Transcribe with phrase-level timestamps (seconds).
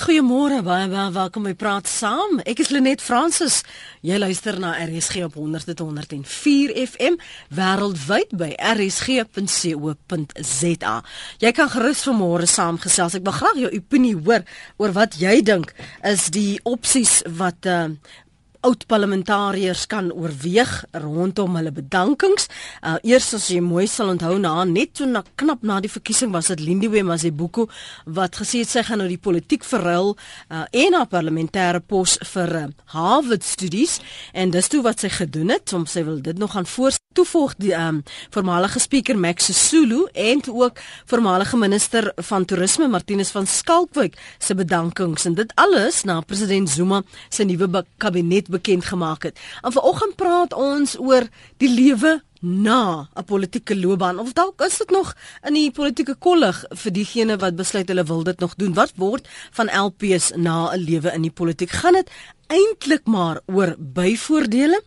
[0.00, 2.38] Goeiemôre, baie baie welkom by Praat Saam.
[2.48, 3.58] Ek is Lenet Fransis.
[4.00, 7.18] Jy luister na RSG op 100.104 FM
[7.52, 9.34] wêreldwyd by rsg.co.za.
[11.44, 13.18] Jy kan gerus vanmôre saamgesels.
[13.20, 14.40] Ek wil graag jou opinie hoor
[14.80, 15.76] oor wat jy dink
[16.08, 17.92] is die opsies wat uh,
[18.66, 20.72] oud parlementariërs kan oorweeg
[21.02, 22.48] rondom hulle bedankings.
[22.82, 26.32] Uh, eers as jy mooi sal onthou na net so na knap na die verkiesing
[26.34, 27.68] was dit Lindiwe Mazibuko
[28.04, 32.56] wat gesê het sy gaan nou die politiek verruil uh, en haar parlementêre pos vir
[32.60, 33.98] uh, Harvard studies
[34.34, 35.68] en dis toe wat sy gedoen het.
[35.70, 40.42] Soms sy wil dit nog gaan voor toevoeg die um, voormalige spreker Max Sulu en
[40.46, 40.78] ook
[41.10, 47.02] voormalige minister van toerisme Martinus van Skalkwyk se bedankings en dit alles na president Zuma
[47.28, 49.38] se nuwe kabinet bekend gemaak het.
[49.62, 54.90] En vanoggend praat ons oor die lewe na 'n politieke loopbaan of dalk is dit
[54.90, 58.74] nog in die politieke kollig vir diegene wat besluit hulle wil dit nog doen.
[58.74, 61.70] Wat word van LPs na 'n lewe in die politiek?
[61.70, 62.10] Gaan dit
[62.50, 64.82] eintlik maar oor byvoordele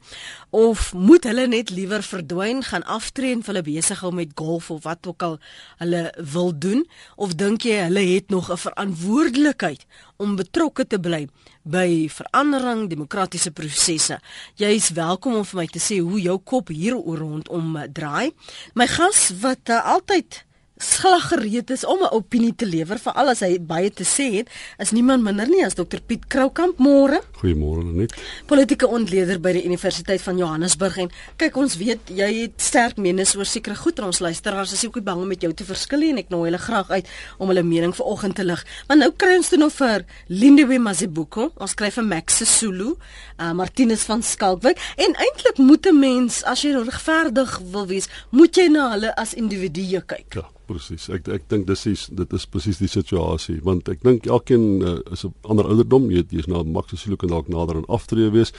[0.50, 4.84] of moet hulle net liewer verdwyn gaan aftree en hulle besig hou met golf of
[4.84, 5.38] wat ook al
[5.80, 6.84] hulle wil doen?
[7.16, 9.86] Of dink jy hulle het nog 'n verantwoordelikheid
[10.18, 11.28] om betrokke te bly
[11.64, 14.20] by verandering demokratiese prosesse
[14.56, 18.32] jy is welkom om vir my te sê hoe jou kop hier rondom draai.
[18.74, 20.44] My gas wat uh, altyd
[20.84, 24.32] slag gereed is om 'n opinie te lewer vir al as hy baie te sê
[24.38, 27.22] het, is niemand minder nie as Dr Piet Kroukamp môre.
[27.42, 28.14] Goeiemôre net.
[28.46, 33.36] Politieke ontleder by die Universiteit van Johannesburg en kyk ons weet jy het sterk menings
[33.36, 36.18] oor sekere goed en ons luisteraars is ook bang om met jou te verskil en
[36.18, 38.66] ek nooi hulle graag uit om hulle mening vanoggend te lig.
[38.88, 42.96] Maar nou kry ons dit nou vir Lindiwe Mazibuko, ons kry vir Max Sesulu,
[43.40, 48.56] uh, Martinus van Skalkwyk en eintlik moet 'n mens as jy regverdig wil wees, moet
[48.56, 50.34] jy na hulle as individue kyk.
[50.36, 51.08] Ja presies.
[51.14, 54.98] Ek ek dink dis is dit is presies die situasie want ek dink elkeen uh,
[55.14, 58.54] is 'n ander ouderdom, jy weet jy's nou maksimum kan dalk nader aan aftree wees.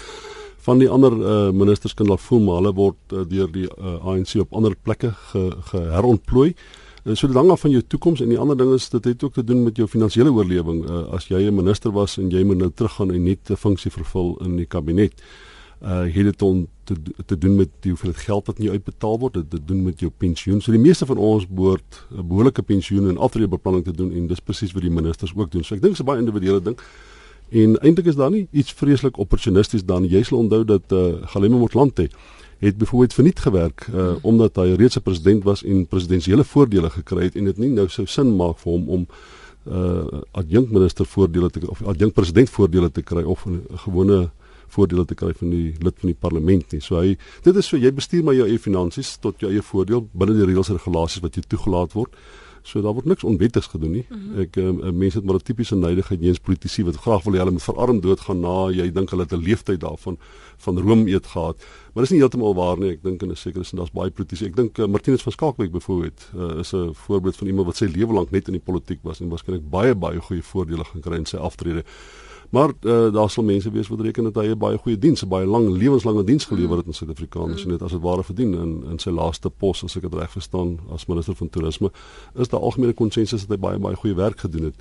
[0.65, 3.98] Van die ander uh, ministers kan dalk voel maar hulle word uh, deur die uh,
[4.01, 6.55] ANC op ander plekke ge, geherontplooi.
[7.05, 9.25] En so dit hang af van jou toekoms en die ander ding is dit het
[9.25, 10.84] ook te doen met jou finansiële oorlewing.
[10.88, 13.91] Uh, as jy 'n minister was en jy moet nou teruggaan en net 'n funksie
[13.91, 15.12] vervul in die kabinet
[15.84, 16.95] uh het dit om te
[17.27, 20.00] te doen met die hoeveel geld wat in jou uitbetaal word, dit te doen met
[20.00, 20.61] jou pensioen.
[20.61, 24.41] So die meeste van ons behoort 'n behoorlike pensioen en aftreebeplanning te doen en dis
[24.41, 25.65] presies wat die ministers ook doen.
[25.65, 26.78] So ek dink dit is 'n baie individuele ding.
[27.50, 30.09] En eintlik is daar nie iets vreeslik opportunisties dan.
[30.09, 32.09] Jy sal onthou dat uh Galema Motlanthe
[32.59, 37.23] het byvoorbeeld verniet gewerk uh omdat hy reeds 'n president was en presidensiële voordele gekry
[37.25, 39.06] het en dit nie nou sou sin maak vir hom om
[39.69, 44.31] uh adjunkt minister voordele te of adjunkt president voordele te kry of 'n gewone
[44.75, 46.81] voordele te kry van die lid van die parlement nie.
[46.85, 50.09] So hy dit is so jy bestuur maar jou eie finansies tot jou eie voordeel
[50.12, 52.17] binne die reëls en regulasies wat jy toegelaat word.
[52.65, 54.05] So daar word niks onwettigs gedoen nie.
[54.09, 54.41] Mm -hmm.
[54.41, 57.51] Ek um, mense het maar 'n tipiese neidigheid eens politici wat graag wil hê hulle
[57.51, 60.17] moet verarm doodgaan na jy dink hulle het 'n leeftyd daarvan
[60.57, 61.56] van room eet gehad.
[61.93, 62.91] Maar dis nie heeltemal waar nie.
[62.91, 64.45] Ek dink in 'n sekere sin daar's baie politici.
[64.45, 67.85] Ek dink uh, Martinus van Skalkwyk byvoorbeeld uh, is 'n voorbeeld van iemand wat sy
[67.85, 71.17] lewe lank net in die politiek was en waarskynlik baie baie goeie voordele gaan kry
[71.17, 71.85] in sy aftrede.
[72.54, 75.28] Maar uh, daar sal mense wees wat reken dat hy 'n baie goeie diens, 'n
[75.28, 77.65] baie lang lewenslange diens gelewer het in Suid-Afrikaans mm.
[77.65, 80.31] en dit as dit ware verdien in in sy laaste pos as ek dit reg
[80.31, 81.91] verstaan as minister van toerisme.
[82.34, 84.76] Is daar algemene konsensus dat hy baie baie goeie werk gedoen het.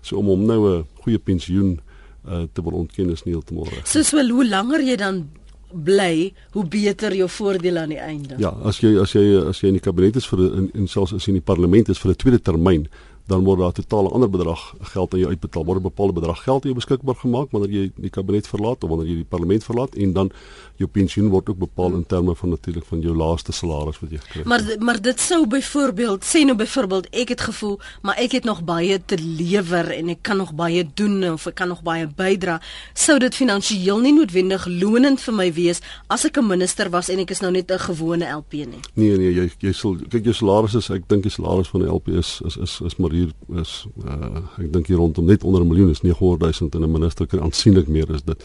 [0.00, 1.80] So om hom nou 'n goeie pensioen
[2.28, 3.86] uh, te wil ontken is nie heeltemal reg.
[3.86, 5.28] So so hoe langer jy dan
[5.72, 8.34] bly, hoe beter jou voordele aan die einde.
[8.38, 11.12] Ja, as jy as jy as jy in die kabinet is vir in, in selfs
[11.12, 12.88] as jy in die parlement is vir 'n tweede termyn,
[13.28, 15.64] dan word daar totaal 'n ander bedrag geld aan jou uitbetaal.
[15.64, 18.88] Word 'n bepaalde bedrag geld aan jou beskikbaar gemaak wanneer jy die kabinet verlaat of
[18.88, 20.30] wanneer jy die parlement verlaat en dan
[20.76, 24.18] jou pensioen word ook bepaal in terme van natuurlik van jou laaste salaris wat jy
[24.18, 24.46] gekry het.
[24.46, 28.64] Maar maar dit sou byvoorbeeld sê nou byvoorbeeld ek het gevoel maar ek het nog
[28.64, 32.60] baie te lewer en ek kan nog baie doen of ek kan nog baie bydra.
[32.94, 37.18] Sou dit finansiëel nie noodwendig lonend vir my wees as ek 'n minister was en
[37.18, 38.80] ek is nou net 'n gewone LP nie.
[38.94, 41.88] Nee nee, jy jy sal kyk jou salaris is ek dink die salaris van 'n
[41.88, 43.72] LP is is is, is maar hier is
[44.04, 47.26] uh, ek dink hier rondom net onder 'n miljoen is 900 000 en 'n minister
[47.26, 48.44] kan aansienlik meer is dit.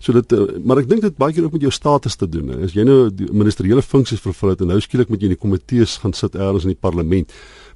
[0.00, 2.62] So dit uh, maar ek dink dit baie keer ook met jou status te doen.
[2.62, 5.44] As jy nou die ministeriële funksies vervul het en nou skielik moet jy in die
[5.48, 7.30] komitees gaan sit eers in die parlement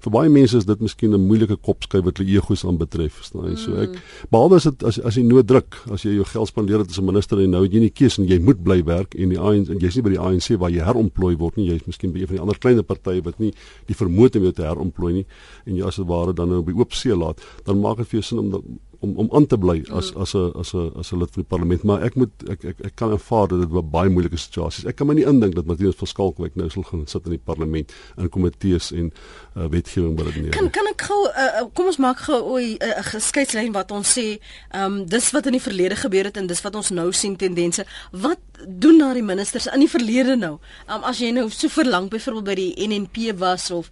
[0.04, 3.56] vir baie mense is dit miskien 'n moeilike kopskyf wat hulle egos aanbetref, verstaan jy?
[3.56, 4.28] So ek mm.
[4.30, 7.00] behalwe as dit as as jy nood druk, as jy jou geld spandeer het as
[7.00, 9.38] 'n minister en nou het jy nie keuse en jy moet bly werk en die
[9.38, 12.20] ANC en jy's nie by die ANC waar jy herontplooi word nie, jy's miskien by
[12.20, 13.52] een van die ander kleiner partye wat nie
[13.86, 15.26] die vermoë het om jou te herontplooi nie
[15.66, 18.20] en jy as dit ware dan nou by oop see laat, dan maak dit vir
[18.20, 21.18] jou sin om om om aan te bly as as 'n as 'n as 'n
[21.18, 23.90] lid van die parlement maar ek moet ek ek, ek kan aanvaar dat dit 'n
[23.90, 24.88] baie moeilike situasie is.
[24.88, 27.44] Ek kan my nie indink dat Martinus van Skalkwyk nou sal gaan sit in die
[27.44, 29.12] parlement in komitees en
[29.56, 30.50] uh, wetgewing wat dit neer.
[30.50, 34.38] Kan kan ek gou uh, kom ons maak gou 'n uh, geskeislyn wat ons sê
[34.70, 37.36] ehm um, dis wat in die verlede gebeur het en dis wat ons nou sien
[37.36, 37.84] tendense.
[38.12, 40.58] Wat doen die ministers in die verlede nou?
[40.88, 43.90] Um, as jy nou so verlang byvoorbeeld by die NNP was of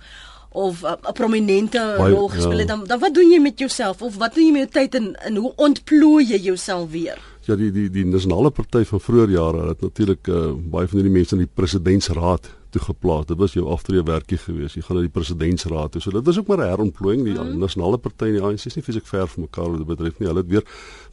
[0.55, 2.77] of 'n uh, prominente rol gespeel het, ja.
[2.77, 5.15] dan dan wat doen jy met jouself of wat doen jy met jou tyd en
[5.15, 7.19] en hoe ontplooi jy jouself weer?
[7.45, 11.17] Ja, die die die nasionale party van vroeë jare het natuurlik uh, baie van hierdie
[11.17, 13.27] mense in die presidentsraad toegeplaas.
[13.27, 14.79] Dit was jou aftreewerkie geweest.
[14.79, 16.03] Jy gaan na die presidentsraad toe.
[16.03, 17.25] So dit was ook maar 'n herontplooiing.
[17.25, 17.59] Die mm.
[17.59, 20.29] nasionale party en die ANC is nie fisiek ver van mekaar wat dit betref nie.
[20.29, 20.65] Hulle het weer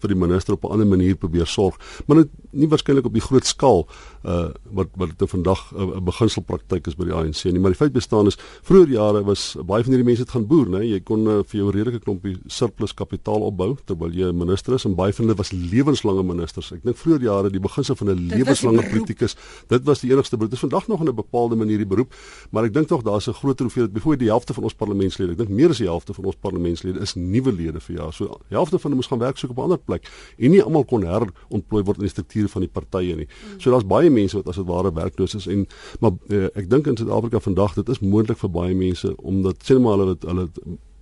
[0.02, 3.24] vir die minister op 'n ander manier probeer sorg, maar dit nie waarskynlik op die
[3.24, 3.88] groot skaal
[4.24, 7.60] uh wat wat dit vandag 'n uh, beginselpraktyk is by die ANC nie.
[7.60, 10.68] Maar die feit bestaan is vroeër jare was baie van hierdie mense het gaan boer,
[10.70, 10.82] né?
[10.84, 14.86] Jy kon uh, vir jou redelike klompie surplus kapitaal opbou terwyl jy 'n minister is
[14.86, 16.72] en baie van hulle was lewenslange ministers.
[16.72, 19.36] Ek dink vroeër jare die beginsel van 'n lewenslange politikus,
[19.68, 20.52] dit was die enigste beroep.
[20.52, 22.14] Dit is vandag nog in 'n bepaalde manier die beroep,
[22.52, 25.32] maar ek dink tog daar's 'n groter hoeveelheid, byvoorbeeld die helfte van ons parlementslede.
[25.32, 28.14] Ek dink meer as die helfte van ons parlementslede is nuwe lede vir jaar.
[28.14, 30.64] So die helfte van hulle moes gaan werk soek op 'n ander plek en nie
[30.64, 32.10] almal kon herontplooi word in die
[32.42, 33.28] strukture van die partye nie.
[33.60, 35.68] So daar's baie mense wat as dit ware werkloos is en
[36.00, 39.80] maar uh, ek dink in Suid-Afrika vandag dit is moontlik vir baie mense omdat sê
[39.80, 40.50] maar hulle hulle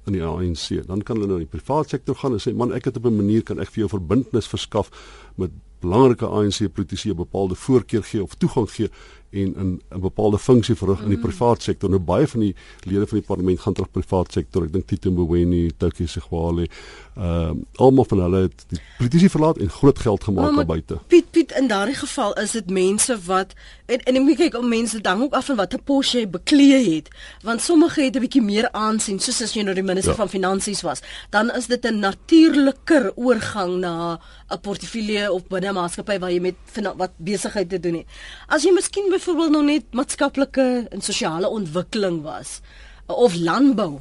[0.08, 2.72] in die ANC, dan kan hulle nou in die private sektor gaan en sê man
[2.74, 4.90] ek het op 'n manier kan ek vir jou verbintenis verskaf
[5.38, 5.52] met
[5.82, 8.90] belangrike ANC politici 'n bepaalde voorkeur gee of toegang gee
[9.32, 11.22] en in 'n bepaalde funksie verrig in die mm.
[11.24, 11.90] private sektor.
[11.90, 14.64] Nou baie van die lede van die parlement gaan terug private sektor.
[14.64, 16.68] Ek dink Tito Mboweni, Tukie Segwale,
[17.16, 21.00] ehm uh, almal van hulle het die politici verlaat en groot geld gemaak daar buite.
[21.08, 23.54] Piet Piet in daardie geval is dit mense wat
[23.86, 27.10] en en ek kyk om mense dan ook af van watter pos jy beklee het,
[27.44, 30.18] want sommige het 'n bietjie meer aansien soos as jy nou die minister ja.
[30.18, 35.74] van finansies was, dan is dit 'n natuurliker oorgang na 'n portefeulje of binne 'n
[35.74, 36.56] maatskappy waar jy met
[36.96, 38.06] wat besigheid te doen het.
[38.48, 42.60] As jy miskien byvoorbeeld nog net maatskaplike en sosiale ontwikkeling was
[43.06, 44.00] of landbou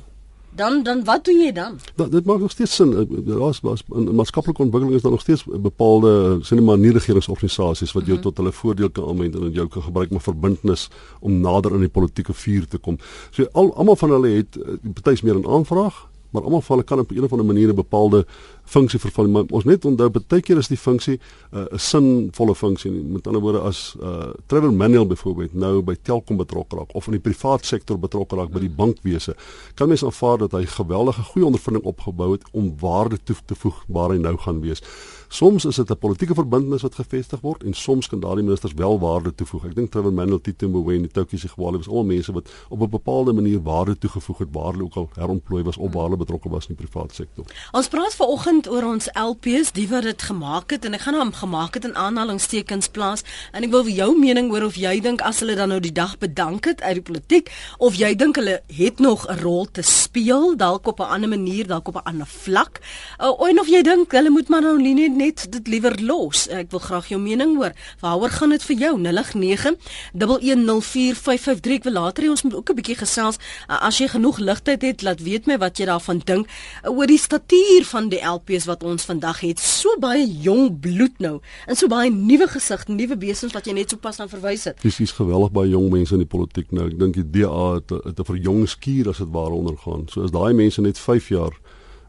[0.51, 1.79] dan dan wat doen jy dan?
[1.95, 3.09] Dat dit maak nog steeds sin.
[3.27, 8.07] Daar's was in maatskaplike ontwikkeling is daar nog steeds bepaalde sien maar nie regeringsorganisasies wat
[8.07, 8.33] jou mm -hmm.
[8.33, 10.89] tot hulle voordeel kan aanwend en jou kan gebruik met verbintenis
[11.21, 12.99] om nader in die politieke vuur te kom.
[13.31, 16.89] So al almal van hulle het eh, party's meer 'n aanvraag, maar almal van hulle
[16.89, 18.27] kan op 'n of ander manier 'n bepaalde
[18.65, 19.29] funksie vervul.
[19.29, 21.19] Maar ons net onthou baie keer is die funksie
[21.53, 22.91] uh, 'n uh, sinvolle funksie.
[22.91, 27.13] Met ander woorde as uh, Trevor Manuel byvoorbeeld nou by Telkom betrokke raak of in
[27.13, 29.37] die privaat sektor betrokke raak by die bankwese,
[29.75, 33.85] kan mens aanvaar dat hy geweldige goeie ondervinding opgebou het om waarde toe te voeg
[33.87, 34.83] waar hy nou gaan wees.
[35.29, 38.99] Soms is dit 'n politieke verbintenis wat gevestig word en soms kan daardie ministers wel
[38.99, 39.65] waarde toevoeg.
[39.65, 43.33] Ek dink Trevor Manuel, Tito Mboweni, Tokie Sigwale was al mense wat op 'n bepaalde
[43.33, 46.67] manier waarde toegevoeg het waar hulle ook al herontplooi was of waar hulle betrokke was
[46.67, 47.45] in die private sektor.
[47.73, 51.33] Ons praat vanoggend oor ons LPs, die wat dit gemaak het en ek gaan hom
[51.33, 53.23] gemaak het in aanhalingstekens plaas
[53.53, 56.19] en ek wil jou mening hoor of jy dink as hulle dan nou die dag
[56.19, 60.57] bedank het uit die politiek of jy dink hulle het nog 'n rol te speel
[60.57, 62.81] dalk op 'n ander manier, dalk op 'n ander vlak.
[63.21, 66.49] Uh, of jy dink hulle moet maar nou nie net dit liewer los.
[66.49, 67.73] Ek wil graag jou mening hoor.
[68.01, 68.99] Waaroor gaan dit vir jou?
[69.03, 71.73] 0891104553.
[71.79, 73.37] Ek wil later hê ons moet ook 'n bietjie gesels.
[73.67, 76.47] As jy genoeg ligtheid het, laat weet my wat jy daarvan dink
[76.85, 79.61] oor die statuur van die LPs wat ons vandag het.
[79.61, 83.91] So baie jong bloed nou en so baie nuwe gesigte, nuwe besems wat jy net
[83.91, 84.85] sopas aan verwys het.
[84.85, 86.87] Is geweldig baie jong mense in die politiek nou.
[86.87, 90.09] Ek dink die DA het 'n verjongskuur as dit ware ondergaan.
[90.09, 91.53] So as daai mense net 5 jaar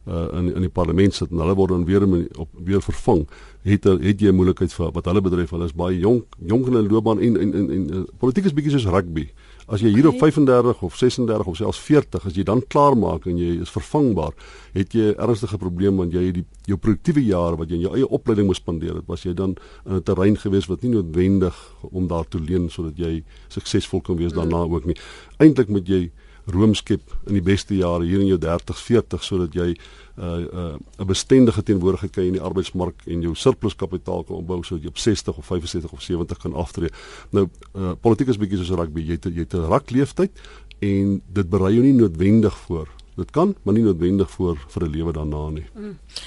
[0.07, 2.05] uh, in in die parlement sit en hulle word dan weer
[2.37, 3.25] op weer vervang
[3.67, 6.87] het het jy moeilikheid vir wat hulle betref hulle is baie jonk jonk in 'n
[6.87, 9.29] loopbaan en en en, en, en politiek is bietjie soos rugby.
[9.67, 13.25] As jy hier op 35 of 36 of selfs 40 as jy dan klaar maak
[13.25, 14.33] en jy is vervangbaar
[14.73, 17.81] het jy 'n ernstige probleem want jy het die jou produktiewe jare wat jy in
[17.81, 20.91] jou eie opleiding moes spandeer het was jy dan in 'n terrein gewees wat nie
[20.91, 21.55] noodwendig
[21.91, 24.95] om daartoe leen sodat jy suksesvol kan wees daarna ook nie.
[25.37, 26.11] Eintlik moet jy
[26.51, 29.77] roomskep in die beste jare hier in jou 30s 40 sodat jy 'n
[30.21, 34.63] uh, 'n uh, bestendige teenwoordigheid kry in die arbeidsmark en jou surplus kapitaal kan opbou
[34.63, 36.89] sodat jy op 60 of 65 of 70 kan aftree.
[37.31, 40.31] Nou uh, politiek is bietjie soos rugby, jy het jy het 'n rak leeftyd
[40.79, 42.87] en dit berei jou nie noodwendig voor
[43.19, 45.65] Dit kan, maar nie noodwendig vir vir 'n lewe daarna nie.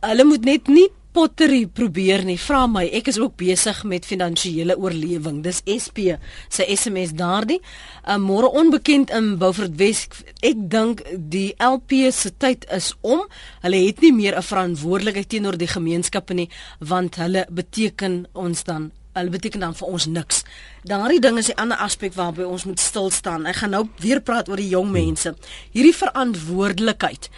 [0.00, 2.36] Hulle moet net nie pottery probeer nie.
[2.38, 5.40] Vra my, ek is ook besig met finansiële oorlewing.
[5.42, 6.14] Dis SP
[6.46, 7.58] se SMS daardie.
[7.58, 10.06] 'n uh, Môre onbekend in Beaufort Wes.
[10.40, 13.26] Ek dink die LP se tyd is om.
[13.64, 18.92] Hulle het nie meer 'n verantwoordelikheid teenoor die gemeenskappe nie, want hulle beteken ons dan
[19.18, 20.44] hulle beteken dan vir ons niks.
[20.86, 23.46] Daardie ding is 'n ander aspek waarby ons moet stil staan.
[23.46, 25.34] Ek gaan nou weer praat oor die jong mense.
[25.72, 27.28] Hierdie verantwoordelikheid.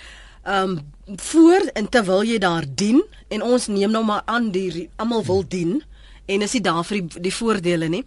[0.42, 0.80] Ehm um,
[1.16, 5.42] voor en terwyl jy daar dien en ons neem nou maar aan die almal wil
[5.48, 5.82] dien
[6.26, 8.04] en is dit daar vir die, die voordele nie.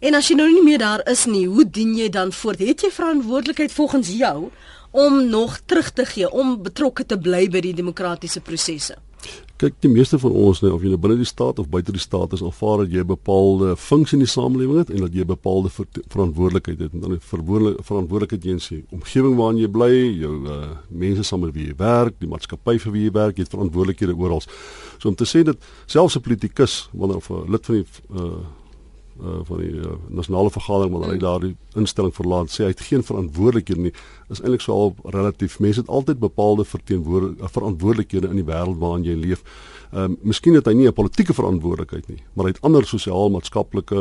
[0.00, 2.60] En as jy nou nie meer daar is nie, hoe dien jy dan voort?
[2.60, 4.50] Het jy verantwoordelikheid volgens jou
[4.90, 8.98] om nog terug te gee, om betrokke te bly by die demokratiese prosesse?
[9.62, 12.02] Kyk die meeste van ons net of jy nou binne die staat of buite die
[12.02, 15.22] staat is aanvaar dat jy 'n bepaalde funksie in die samelewing het en dat jy
[15.22, 19.92] 'n bepaalde ver verantwoordelikheid het en dan 'n verantwoordelikheid teenoor die omgewing waarin jy bly,
[20.20, 23.42] jou uh, mense saam met wie jy werk, die maatskappy vir wie jy werk, jy
[23.42, 24.42] het verantwoordelikhede oral.
[24.98, 28.61] So om te sê dat selfs 'n politikus wanneer of 'n lid van die uh,
[29.20, 31.24] uh van die uh, nasionale vergadering wanneer hy mm.
[31.24, 33.92] daardie instelling verlaat sê hy het geen verantwoordelikhede nie
[34.30, 39.04] is eintlik so al relatief mense het altyd bepaalde verteenwoordig verantwoordelikhede in die wêreld waarin
[39.04, 39.44] jy leef.
[39.92, 44.00] Ehm uh, miskien het hy nie 'n politieke verantwoordelikheid nie, maar hy het ander sosiaal-maatskaplike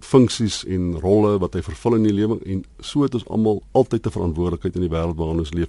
[0.00, 4.06] funksies en rolle wat hy vervul in die lewe en so het ons almal altyd
[4.06, 5.68] 'n verantwoordelikheid in die wêreld waarin ons leef.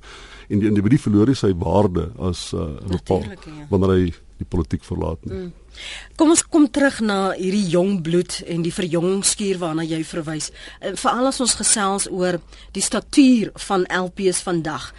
[0.50, 3.68] En die individu verloor sy waarde as 'n uh, bepaal ja.
[3.70, 5.34] wanneer hy die politiek verlaat nie.
[5.34, 5.54] Mm.
[6.16, 10.52] Kom ons kom terug na hierdie jong bloed en die verjongskuur waarna jy verwys.
[10.80, 12.40] Eh, veral as ons gesels oor
[12.76, 14.94] die statuur van LPs vandag.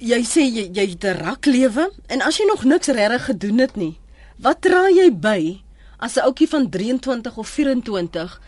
[0.00, 3.58] Jy sê jy jy het 'n rak lewe en as jy nog niks regtig gedoen
[3.58, 3.98] het nie,
[4.38, 5.60] wat dra jy by
[5.98, 8.40] as 'n ouetjie van 23 of 24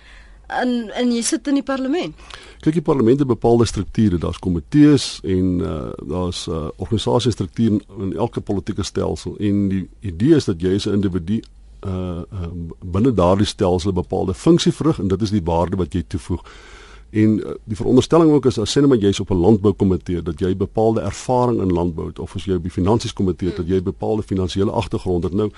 [0.46, 2.14] en en jy sit in die parlement?
[2.62, 8.12] kyk die parlement het bepaalde strukture, daar's komitees en uh, daar's 'n uh, organisasiestruktuur in
[8.16, 11.42] elke politieke stelsel en die idee is dat jy as 'n individu
[11.86, 12.50] uh, uh
[12.84, 16.42] binne daardie stelsel 'n bepaalde funksie verrig en dit is die waarde wat jy toevoeg.
[17.10, 20.38] En uh, die veronderstelling ook is as sê net maar jy's op 'n landboukomitee dat
[20.40, 23.82] jy bepaalde ervaring in landbou het of as jy op die finansies komitee dat jy
[23.82, 25.32] bepaalde finansiële agtergrond het.
[25.32, 25.50] Nou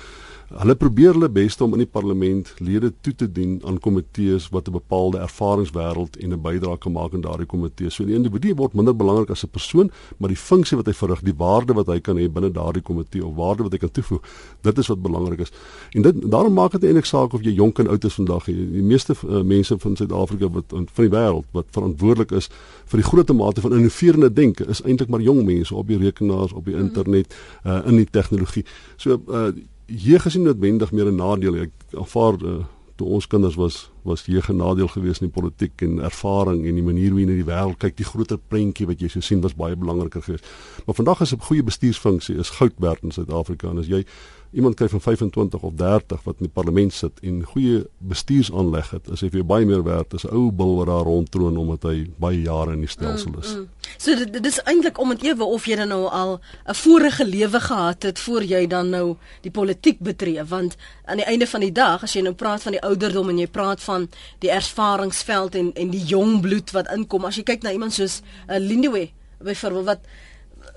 [0.55, 4.69] Hulle probeer hulle bes om in die parlement lede toe te dien aan komitees wat
[4.69, 7.91] 'n bepaalde ervaringswêreld en 'n bydrae kan maak in daardie komitee.
[7.91, 11.23] So die individu word minder belangrik as 'n persoon, maar die funksie wat hy verrig,
[11.23, 14.23] die waarde wat hy kan hê binne daardie komitee of waarde wat hy kan toevoeg,
[14.63, 15.51] dit is wat belangrik is.
[15.93, 18.45] En dit daarom maak dit eintlik saak of jy jonk en oud is vandag.
[18.45, 22.49] Die, die meeste uh, mense van Suid-Afrika wat van die wêreld wat verantwoordelik is
[22.85, 26.53] vir die groot mate van innoverende denke is eintlik maar jong mense op die rekenaars,
[26.53, 27.35] op die internet,
[27.65, 28.65] uh, in die tegnologie.
[28.97, 29.53] So uh,
[29.87, 31.57] jeug is nie noodwendig meer 'n nadeel.
[31.57, 32.65] Ek aanvaar uh,
[32.97, 36.75] toe ons kinders was was jeug 'n nadeel geweest in die politiek en ervaring en
[36.75, 37.97] die manier hoe jy na die wêreld kyk.
[37.97, 40.47] Die groter prentjie wat jy so sien was baie belangriker geweest.
[40.87, 43.69] Maar vandag is 'n goeie bestuursfunksie is goud werd in Suid-Afrika.
[43.69, 44.05] En as jy
[44.55, 49.09] iemand kry van 25 of 30 wat in die parlement sit en goeie bestuursaanleg het,
[49.15, 52.07] is hy vir baie meer werd as 'n ou bil wat daar rondtroon omdat hy
[52.19, 53.55] baie jare in die stelsel is.
[53.55, 53.69] Mm, mm.
[53.99, 57.27] So dit, dit is eintlik om dit ewe of jy dan nou al 'n vorige
[57.27, 61.61] lewe gehad het voor jy dan nou die politiek betree, want aan die einde van
[61.61, 64.09] die dag as jy nou praat van die ouderdom en jy praat van
[64.39, 68.23] die ervaringsveld en en die jong bloed wat inkom, as jy kyk na iemand soos
[68.49, 69.11] uh, Lindiwe
[69.45, 70.01] byvoorbeeld wat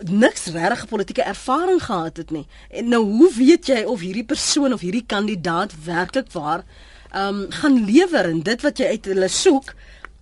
[0.06, 2.46] niks regte politieke ervaring gehad het nie.
[2.70, 6.66] En nou hoe weet jy of hierdie persoon of hierdie kandidaat werklik waar
[7.12, 9.74] ehm um, gaan lewer en dit wat jy uit hulle soek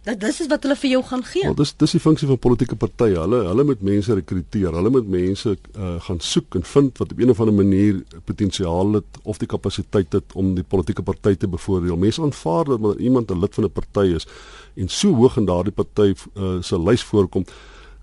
[0.06, 1.44] Dat dis is wat hulle vir jou gaan gee.
[1.48, 3.16] Wel dis dis die funksie van politieke partye.
[3.18, 4.76] Hulle hulle moet mense rekruteer.
[4.78, 8.94] Hulle moet mense uh, gaan soek en vind wat op 'n of ander manier potensiaal
[9.00, 11.98] het of die kapasiteit het om die politieke party te bevoordeel.
[11.98, 14.28] Mense aanvaar dat iemand 'n lid van 'n party is
[14.76, 17.46] en so hoog in daardie party uh, se lys voorkom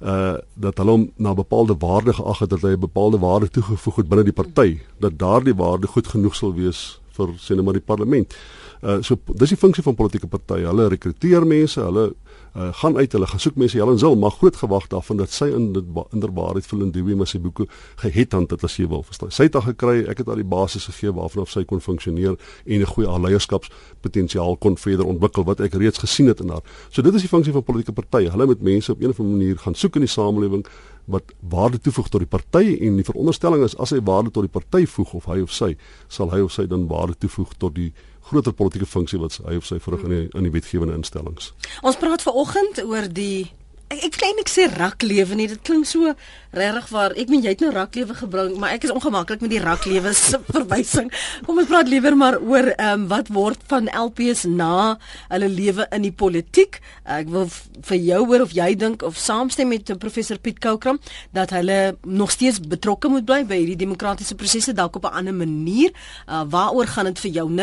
[0.03, 3.97] uh dat hulle hom na bepaalde waarde geag het dat hy 'n bepaalde waarde toegevoeg
[3.97, 7.79] het binne die party dat daardie waarde goed genoeg sal wees vir sê net maar
[7.79, 8.35] die parlement.
[8.83, 10.67] Uh so dis die funksie van politieke partye.
[10.67, 12.15] Hulle rekruteer mense, hulle
[12.57, 15.49] uh, gaan uit, hulle gaan soek mense Helen Zil, maar groot gewag daarvan dat sy
[15.55, 17.67] in dit inderwaarheid vir Lindiwe met sy boeke
[18.03, 19.31] gehet het dat as jy wil verstaan.
[19.31, 22.37] Sy het al gekry, ek het haar die basis gegee waarvan of sy kon funksioneer
[22.67, 26.63] en 'n goeie leierskapspotensiaal kon verder ontwikkel wat ek reeds gesien het in haar.
[26.91, 28.31] So dit is die funksie van politieke partye.
[28.31, 30.67] Hulle moet mense op 'n of ander manier gaan soek in die samelewing
[31.05, 34.53] wat waarde toevoeg tot die party en die veronderstelling is as hy waarde tot die
[34.53, 35.75] party voeg of hy of sy
[36.09, 37.93] sal hy of sy dan waarde toevoeg tot die
[38.29, 41.53] groter politieke funksie wat hy of sy verrig in die, in die wetgewende instellings.
[41.83, 43.51] Ons praat ver oggend oor die
[43.93, 45.47] ek ek klein ek sê raklewe nie.
[45.51, 46.15] Dit klink so
[46.53, 47.15] regtig waar.
[47.17, 50.39] Ek meen jy het nou raklewe gebring, maar ek is ongemaklik met die raklewe se
[50.49, 51.09] verwysing.
[51.47, 54.99] Kom ons praat liewer maar oor ehm um, wat word van LPs na
[55.33, 56.81] hulle lewe in die politiek.
[57.05, 57.49] Ek wil
[57.89, 60.99] vir jou hoor of jy dink of saamstem met professor Piet Koukram
[61.37, 65.35] dat hulle nog steeds betrokke moet bly by hierdie demokratiese prosesse dalk op 'n ander
[65.35, 65.91] manier.
[66.29, 67.51] Uh, waaroor gaan dit vir jou?
[67.51, 67.55] 0891104553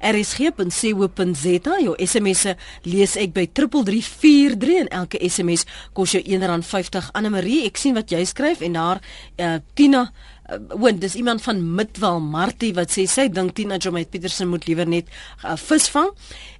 [0.00, 1.74] rsg.co.za.
[1.82, 5.66] Jou SMS'e lees ek by 3343 en elke SMS
[5.96, 7.12] kos jou R1.50.
[7.16, 10.06] Anne Marie, ek sien wat jy skryf en daar uh, Tina
[10.48, 14.66] uh, want dis iemand van Midwal Martie wat sê sy dink Tina Jomet Petersen moet
[14.66, 15.10] liewer net
[15.44, 16.12] uh, visvang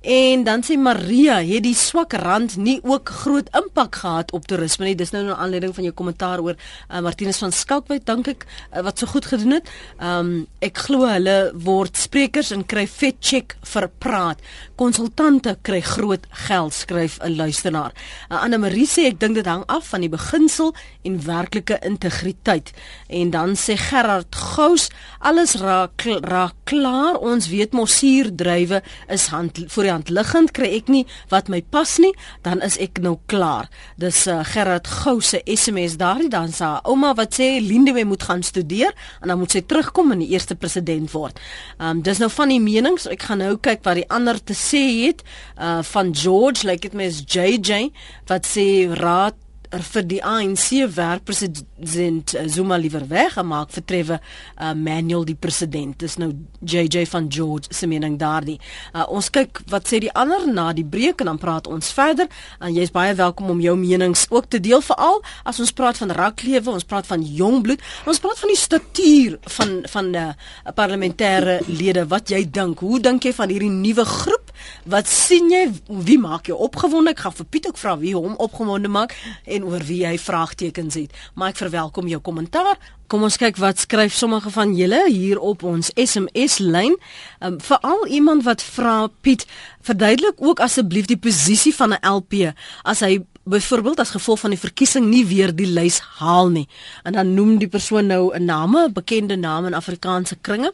[0.07, 4.87] en dan sê Maria het die swak rand nie ook groot impak gehad op toerisme
[4.87, 4.95] nie?
[4.95, 8.83] Dis nou 'n aanleiding van jou kommentaar oor uh, Martinus van Skalkwyk dink ek uh,
[8.83, 9.69] wat so goed gedoen het.
[10.01, 14.39] Um, ek glo hulle word sprekers en kry vet check vir praat.
[14.77, 17.93] Konsultante kry groot geld skryf 'n luisteraar.
[18.31, 22.73] Uh, Anne Marie sê ek dink dit hang af van die beginsel en werklike integriteit.
[23.09, 27.19] En dan sê Gerard Gous, alles raak raak klaar.
[27.23, 31.63] Ons weet mos suurdrywe is hand voor die hand liggend, kry ek nie wat my
[31.63, 32.13] pas nie,
[32.47, 33.71] dan is ek nou klaar.
[34.01, 38.45] Dis uh, Gerard Gous se SMS daardie dan sa ouma wat sê Lindewe moet gaan
[38.47, 41.41] studeer en dan moet sy terugkom en die eerste president word.
[41.79, 43.09] Um dis nou van die menings.
[43.11, 45.25] Ek gaan nou kyk wat die ander te sê het.
[45.57, 47.91] Uh van George, like it mes JJ
[48.31, 49.37] wat sê raad
[49.75, 55.99] er vir die ANC werk president eh, Zuma liewer weggemaak vertrewe uh, Manuel die president.
[56.01, 56.31] Dis nou
[56.61, 58.57] JJ van George se mening daardie.
[58.93, 62.31] Uh, ons kyk wat sê die ander na die breek en dan praat ons verder.
[62.61, 66.15] En jy's baie welkom om jou menings ook te deel veral as ons praat van
[66.17, 67.83] raklewe ons praat van jong bloed.
[68.07, 72.07] Ons praat van die statuur van van 'n uh, parlementêre lede.
[72.07, 72.79] Wat jy dink?
[72.79, 74.53] Hoe dink jy van hierdie nuwe groep?
[74.85, 75.71] Wat sien jy?
[75.89, 77.11] Wie maak jou opgewonde?
[77.11, 79.15] Ek gaan vir Piet ook vra wie hom opgewonde maak.
[79.56, 81.13] en oor wie hy vraagtekens het.
[81.35, 82.77] Maar ek verwelkom jou kommentaar.
[83.07, 86.97] Kom ons kyk wat skryf sommige van julle hier op ons SMS lyn.
[87.41, 89.47] Um, Veral iemand wat vra Piet,
[89.87, 94.59] verduidelik ook asseblief die posisie van 'n LP as hy byvoorbeeld as gevolg van die
[94.59, 96.67] verkiesing nie weer die lys haal nie.
[97.03, 100.73] En dan noem die persoon nou 'n name, 'n bekende naam in Afrikaanse kringe.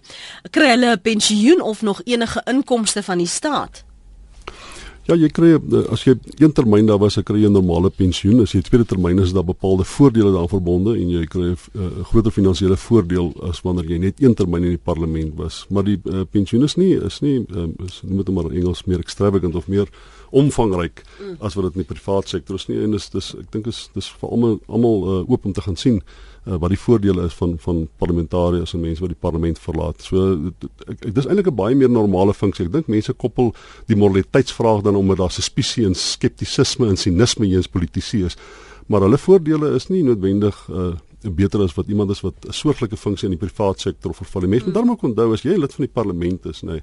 [0.51, 3.85] Kry hulle 'n pensioen of nog enige inkomste van die staat?
[5.09, 8.41] Ja, jy kry eh, as jy een termyn daar was, kry jy 'n normale pensioen.
[8.41, 12.05] As jy tweede termyn is daar bepaalde voordele daaraan verbonde en jy kry 'n uh,
[12.05, 15.67] groter finansiële voordeel as wanneer jy net een termyn in die parlement was.
[15.71, 19.55] Maar die uh, pensioen is nie is nie um, is moet maar Engels meer extravagant
[19.55, 19.89] of meer
[20.31, 21.37] omvangryk mm.
[21.41, 23.91] as wat dit in die privaat sektor is nie en dis dis ek dink is
[23.95, 27.35] dis vir almal almal uh, oop om te gaan sien uh, wat die voordele is
[27.39, 30.03] van van parlementariërs en mense wat die parlement verlaat.
[30.03, 30.33] So
[30.89, 32.67] ek, ek dis eintlik 'n baie meer normale funksie.
[32.67, 33.55] Ek dink mense koppel
[33.87, 38.37] die moraliteitsvraag dan omdat daar suspisie en skeptisisme en sinisme eens politici is.
[38.87, 40.93] Maar hulle voordele is nie noodwendig uh,
[41.31, 44.49] beter as wat iemand is wat 'n soortgelyke funksie in die privaat sektor vervul.
[44.49, 46.73] Mense moet dan ook onthou as jy lid van die parlement is, nê.
[46.73, 46.83] Nee,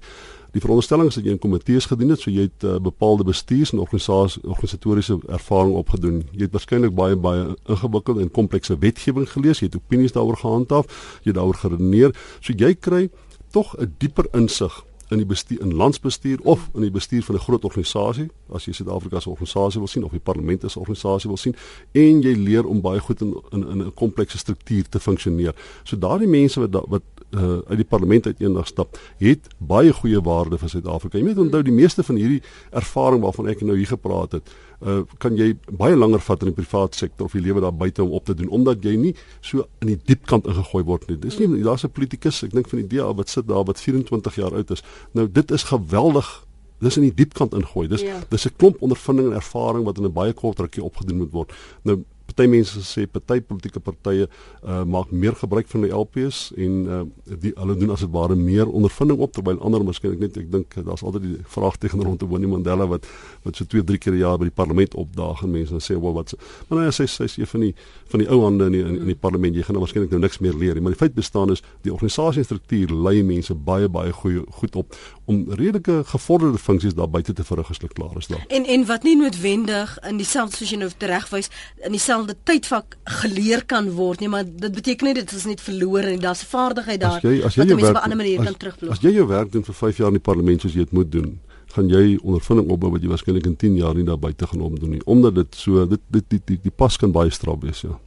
[0.51, 3.73] die veronderstelling is dat jy in komitees gedien het, so jy het uh, bepaalde bestuurs
[3.73, 6.23] en organisatoriese ervaring opgedoen.
[6.31, 10.85] Jy het waarskynlik baie baie ingewikkelde en komplekse wetgewing gelees, jy het opinies daaroor gehandhaaf,
[11.23, 12.15] jy het daaroor geredeneer.
[12.41, 13.09] So jy kry
[13.51, 17.39] tog 'n dieper insig in die bestuur in landsbestuur of in die bestuur van 'n
[17.39, 21.37] groot organisasie as jy Suid-Afrika se organisasie wil sien of die parlement as organisasie wil
[21.37, 21.55] sien
[21.91, 25.55] en jy leer om baie goed in in 'n komplekse struktuur te funksioneer.
[25.83, 30.21] So daardie mense wat wat uh, uit die parlement uit eendag stap, het baie goeie
[30.21, 31.17] waarde vir Suid-Afrika.
[31.17, 34.49] Jy moet onthou die meeste van hierdie ervaring waarvan ek nou hier gepraat het,
[34.81, 38.03] uh, kan jy baie langer vat in die private sektor of die lewe daar buite
[38.03, 41.17] om op te doen omdat jy nie so in die diep kant ingegooi word nie.
[41.17, 44.35] Dis nie daar's 'n politikus, ek dink van die DA wat sit daar wat 24
[44.35, 44.83] jaar oud is.
[45.13, 46.45] Nou dit is geweldig
[46.79, 47.87] dis in die diep kant ingooi.
[47.87, 48.21] Dis ja.
[48.29, 51.53] dis 'n klomp ondervinding en ervaring wat in 'n baie kort rukkie opgedoen moet word.
[51.83, 56.77] Nou party mense sê party politieke partye uh, maak meer gebruik van die LPs en
[56.85, 57.01] uh,
[57.39, 60.51] die hulle doen as dit ware meer ondervinding op terwyl ander miskien ek net ek
[60.53, 63.07] dink daar's altyd die vraagteken rondom Winnie Mandela wat
[63.45, 65.97] wat so 2 3 keer per jaar by die parlement opdaag en mense dan sê
[65.99, 66.33] wel wat
[66.67, 67.73] maar nou ja, sy sy is van die
[68.09, 69.55] van die ou hande in die, in, in die parlement.
[69.55, 72.43] Jy gaan nou waarskynlik nou niks meer leer maar die feit bestaan is die organisasie
[72.43, 74.97] struktuur lei mense baie baie goeie goed op
[75.29, 78.45] om redelike gevorderde funksies daar buite te verrig as hulle klaar is daar.
[78.47, 81.51] En en wat nie noodwendig in dieselfde soos jy nou teregwys
[81.85, 85.62] in dieselfde dieselfde tydvak geleer kan word nie, maar dit beteken nie dit is net
[85.62, 86.19] verlore nie.
[86.19, 88.58] Daar's 'n vaardigheid daar as jy, as jy wat mense op 'n ander manier kan
[88.58, 88.91] terugbloei.
[88.91, 91.12] As jy jou werk doen vir 5 jaar in die parlement soos jy dit moet
[91.12, 91.39] doen,
[91.73, 94.89] gaan jy ondervinding opbou wat jy waarskynlik in 10 jaar nie daar buite gaan opdoen
[94.89, 97.99] nie, omdat dit so dit dit die, die, die pas kan baie straf wees, ja.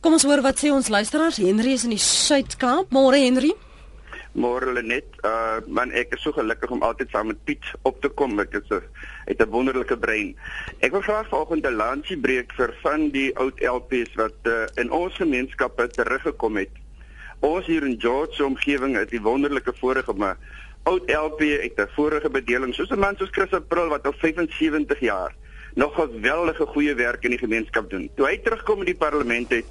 [0.00, 1.36] Kom ons hoor wat sê ons luisteraars.
[1.36, 2.90] Henry is in die Suid-Kaap.
[2.90, 3.52] Môre Henry.
[4.38, 8.08] Môre Lenet, uh man ek is so gelukkig om altyd saam met Piet op te
[8.08, 8.38] kom.
[8.38, 8.82] Ek is 'n
[9.26, 10.36] het 'n wonderlike brein.
[10.80, 14.90] Ek wil graag vanoggend 'n lansie breek vir van die oud LPs wat uh, in
[14.90, 16.70] ons gemeenskappe teruggekom het.
[17.40, 20.36] Ons hier in George se omgewing het die wonderlike voorreg om 'n
[20.82, 25.00] oud LP uit 'n vorige bedeling soos 'n man soos Chris April wat al 75
[25.00, 25.34] jaar
[25.74, 28.10] nog geweldige goeie werk in die gemeenskap doen.
[28.14, 29.66] Toe hy terugkom in die parlement het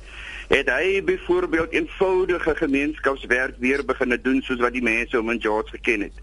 [0.47, 5.69] het hy byvoorbeeld eenvoudige gemeenskapswerk weer begin doen soos wat die mense om in George
[5.69, 6.13] geken het.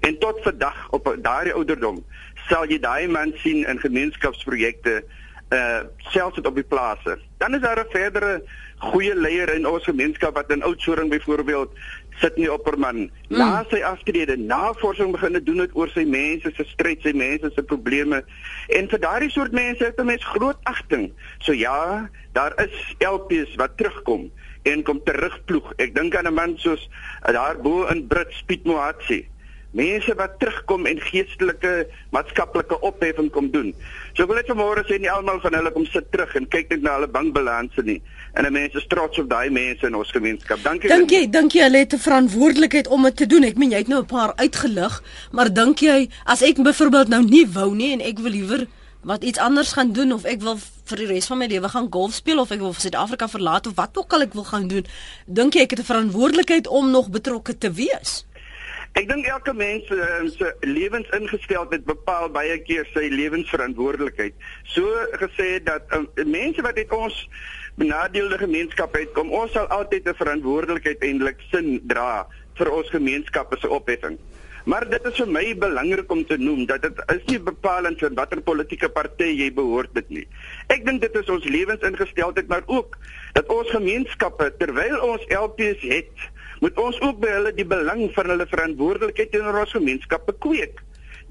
[0.00, 2.04] En tot vandag op daardie ouderdom
[2.48, 5.04] sal jy daai man sien in gemeenskapsprojekte
[5.52, 7.18] uh selfs op die plase.
[7.38, 8.42] Dan is daar 'n verdere
[8.78, 11.72] goeie leier in ons gemeenskap wat in Oudtshoorn byvoorbeeld
[12.36, 13.38] nie opperman mm.
[13.38, 17.62] na sy aftrede navorsing begin doen het oor sy mense se stryd, sy mense se
[17.62, 18.22] probleme.
[18.68, 21.12] En vir daardie soort mense het 'n mens groot agting.
[21.38, 24.30] So ja, daar is LPs wat terugkom
[24.62, 25.72] en kom terugploeg.
[25.76, 26.88] Ek dink aan 'n man soos
[27.22, 29.26] daar bo in Brits Piet Mohatsi
[29.74, 31.72] mense wat terugkom en geestelike
[32.14, 33.72] maatskaplike opheffing kom doen.
[34.14, 36.70] So ek wil net vanmôre sê nie almal van hulle kom sit terug en kyk
[36.70, 37.98] net na hulle bankbalanse nie.
[38.34, 40.62] En mense is trots op daai mense in ons gemeenskap.
[40.62, 40.88] Dankie.
[40.90, 43.44] Dink jy dink jy hulle het 'n verantwoordelikheid om dit te doen?
[43.44, 47.22] Ek meen jy het nou 'n paar uitgelig, maar dink jy as ek byvoorbeeld nou
[47.22, 48.66] nie wou nie en ek wil liewer
[49.02, 51.86] wat iets anders gaan doen of ek wil vir die res van my lewe gaan
[51.90, 54.86] golf speel of ek wil Suid-Afrika verlaat of wat ook al ek wil gaan doen,
[55.26, 58.24] dink jy ek het 'n verantwoordelikheid om nog betrokke te wees?
[58.94, 64.34] Ek dink elke mens uh, se lewensingesteldheid bepaal baie keer sy lewensverantwoordelikheid.
[64.70, 64.86] So
[65.18, 67.28] gesê dat uh, mense wat uit ons
[67.80, 73.68] benadeelde gemeenskap uitkom, ons sal altyd 'n verantwoordelikheid eintlik sin dra vir ons gemeenskap se
[73.68, 74.18] opheffing.
[74.64, 78.14] Maar dit is vir my belangrik om te noem dat dit is nie bepalend vir
[78.16, 80.24] watter politieke party jy behoort dit nie.
[80.72, 82.96] Ek dink dit is ons lewensingesteldheid maar ook
[83.36, 88.30] dat ons gemeenskappe terwyl ons LPs het moet ons ook by hulle die belang van
[88.32, 90.80] hulle verantwoordelikheid teenoor ons gemeenskap bekweek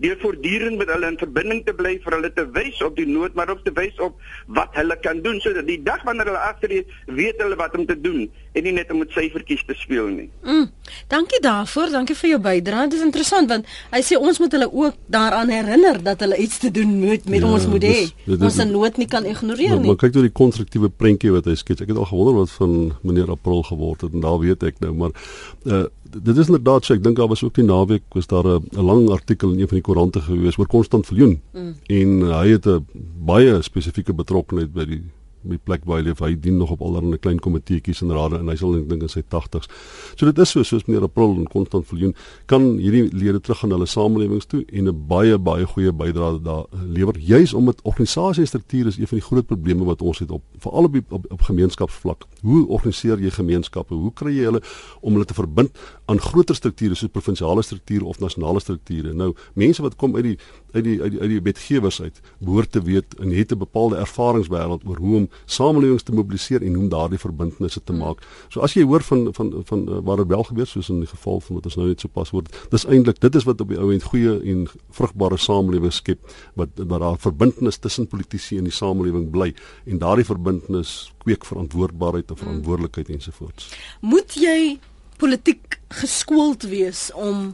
[0.01, 3.35] deur voortdurend met hulle in verbinding te bly vir hulle te wys op die nood
[3.37, 6.73] maar ook te wys op wat hulle kan doen sodat die dag wanneer hulle agter
[7.05, 10.27] weet hulle wat om te doen en nie net om met syfertjies te speel nie.
[10.45, 10.67] Mm,
[11.09, 12.89] dankie daarvoor, dankie vir jou bydrae.
[12.91, 16.59] Dit is interessant want hy sê ons moet hulle ook daaraan herinner dat hulle iets
[16.61, 17.97] te doen moet met ja, ons moet hê.
[18.37, 19.89] Ons se nood nie kan ignoreer nie.
[19.89, 21.81] Maar kyk toe die konstruktiewe prentjie wat hy skets.
[21.81, 24.93] Ek het al gewonder wat van meneer April geword het en daar weet ek nou
[24.93, 25.17] maar
[25.65, 28.85] uh, dit is inderdaad so ek dink daar was ook die naweek was daar 'n
[28.85, 31.73] lang artikel in een van die koerante gewees oor Konstant Viljoen mm.
[31.87, 32.85] en uh, hy het 'n
[33.25, 35.03] baie spesifieke betrokkeheid by die
[35.43, 36.19] my plek waar hy leef.
[36.19, 39.11] Hy dien nog op allerlei klein komiteetjies en rade en hy sal ek dink in
[39.11, 39.69] sy 80s.
[40.15, 42.15] So dit is so soos meneer April en Konstant Viljoen
[42.51, 46.65] kan hierdie lede terug aan hulle samelewings toe en 'n baie baie goeie bydrae daar
[46.87, 47.17] lewer.
[47.19, 50.95] Juis omdat organisasiestruktuur is een van die groot probleme wat ons het op veral op,
[51.09, 52.25] op op gemeenskapsvlak.
[52.41, 53.93] Hoe organiseer jy gemeenskappe?
[53.93, 54.61] Hoe kry jy hulle
[55.01, 55.71] om hulle te verbind
[56.05, 59.13] aan groter strukture soos provinsiale strukture of nasionale strukture?
[59.13, 60.37] Nou, mense wat kom uit die
[60.73, 64.85] uit die uit die, die wetgewers uit behoort te weet en het 'n bepaalde ervaringswêreld
[64.85, 68.21] oor hoe om samelewings te mobiliseer en hoe om daardie verbintenisse te maak.
[68.49, 71.07] So as jy hoor van van van uh, waar dit wel gebeur soos in die
[71.07, 73.69] geval van wat ons nou net so pas hoor, dis eintlik dit is wat op
[73.69, 76.19] die ou end goeie en vrugbare samelewing skep
[76.53, 79.53] wat wat daar verbintenis tussen politici en die samelewing bly
[79.85, 83.69] en daardie verbintenis kweek verantwoordbaarheid en verantwoordelikheid ensovoorts.
[84.01, 84.79] Moet jy
[85.17, 87.53] politiek geskoold wees om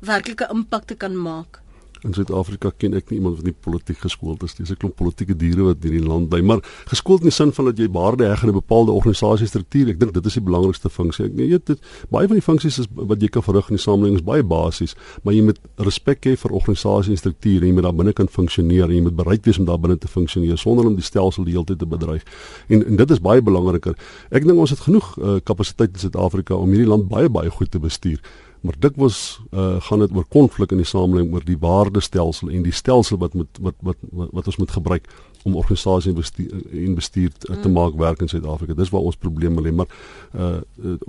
[0.00, 1.60] werklike impak te kan maak?
[2.06, 4.64] In Suid-Afrika ken ek nie iemand wat nie politiek geskoold is nie.
[4.64, 7.52] Dis 'n klomp politieke diere wat in die land bly, maar geskoold in die sin
[7.52, 9.88] van dat jy waarde heg aan 'n bepaalde organisasiestruktuur.
[9.88, 11.26] Ek dink dit is die belangrikste funksie.
[11.26, 14.16] Ek weet dit baie van die funksies is wat jy kan verrig in die samelewing
[14.16, 17.82] is baie basies, maar jy moet respek hê vir organisasie en struktuur en jy moet
[17.82, 20.86] daar binne kan funksioneer en jy moet bereid wees om daar binne te funksioneer sonder
[20.86, 22.24] om die stelsel die hele tyd te bedreig.
[22.68, 23.94] En en dit is baie belangriker.
[24.30, 27.70] Ek dink ons het genoeg uh, kapasiteit in Suid-Afrika om hierdie land baie baie goed
[27.70, 28.20] te bestuur
[28.60, 32.74] maar dikwels uh, gaan dit oor konflik in die samelewing oor die waardestelsel en die
[32.76, 35.08] stelsel wat wat wat wat, wat ons moet gebruik
[35.42, 37.72] om organisasie en bestuur, en bestuur te, mm.
[37.72, 38.74] maak werk in Suid-Afrika.
[38.78, 39.88] Dis waar ons probleme lê, maar
[40.36, 40.60] uh,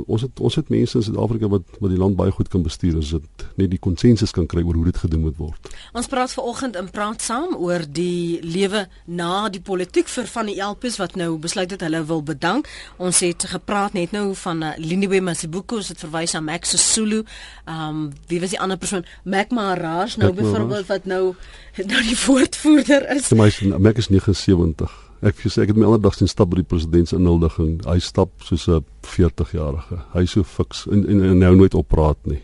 [0.08, 2.98] ons het ons het mense in Suid-Afrika wat wat die land baie goed kan bestuur
[3.02, 5.72] as dit net die konsensus kan kry oor hoe dit gedoen moet word.
[5.98, 10.60] Ons praat vanoggend in praat saam oor die lewe na die politiek vir van die
[10.62, 12.70] Elpes wat nou besluit het hulle wil bedank.
[12.98, 17.24] Ons het gepraat net nou van uh, Liniwe Masibuko se verwys aan Max Sulu.
[17.66, 19.06] Ehm um, wie was die ander persoon?
[19.24, 21.36] Mac Maharaj nou byvoorbeeld wat nou
[21.92, 23.30] nou die voortvoerder is.
[23.30, 24.92] Ja, maar Mac is 79.
[25.22, 27.76] Ek sê ek het my ander dag sien stap by die president se inhuldiging.
[27.86, 30.02] Hy stap soos 'n 40-jarige.
[30.16, 32.42] Hy so fiks en, en, en nou nooit opraat nie.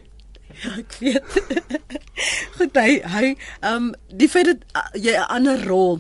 [0.62, 1.42] Ja, ek weet.
[2.58, 3.26] Goed hy hy
[3.62, 6.00] ehm um, die feit dat uh, jy 'n ander rol,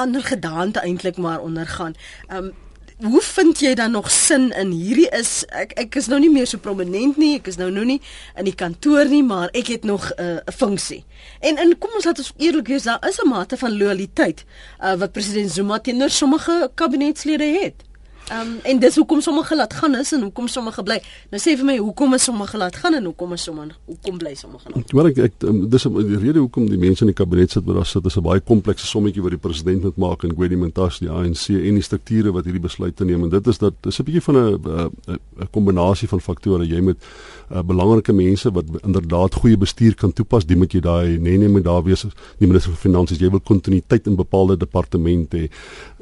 [0.00, 1.94] ander gedaante eintlik maar ondergaan.
[2.28, 2.52] Ehm um,
[3.02, 6.48] hoe vind jy dan nog sin in hierdie is ek ek is nou nie meer
[6.48, 8.00] so prominent nie, ek is nou nou nie
[8.38, 11.04] in die kantoor nie, maar ek het nog eh, 'n uh, funksie.
[11.40, 14.44] En en kom ons laat ons eerlik wees, daar is 'n mate van loyaliteit
[14.80, 17.89] uh, wat president Zuma teenoor sommige kabinetslede het.
[18.30, 21.00] Ehm um, en dis hoekom sommige laat gaan is en hoekom sommige bly.
[21.30, 24.34] Nou sê vir my, hoekom is sommige laat gaan en hoekom is sommige hoekom bly
[24.38, 24.92] sommige laat?
[24.92, 27.80] Maar ek, ek um, dis die rede hoekom die mense in die kabinet sit, maar
[27.80, 31.04] daar sit is 'n baie komplekse sommetjie wat die president moet maak en Gwedi Mantashe
[31.04, 34.04] die ANC en die strukture wat hierdie besluite neem en dit is dat dis 'n
[34.04, 34.90] bietjie van 'n
[35.40, 36.66] 'n kombinasie van faktore.
[36.66, 37.02] Jy moet
[37.50, 41.48] uh, belangrike mense wat inderdaad goeie bestuur kan toepas, die moet jy daai nee nee
[41.48, 42.06] moet daar wees
[42.38, 43.20] die minister van finansies.
[43.20, 45.50] Jy wil kontinuïteit in bepaalde departemente hê.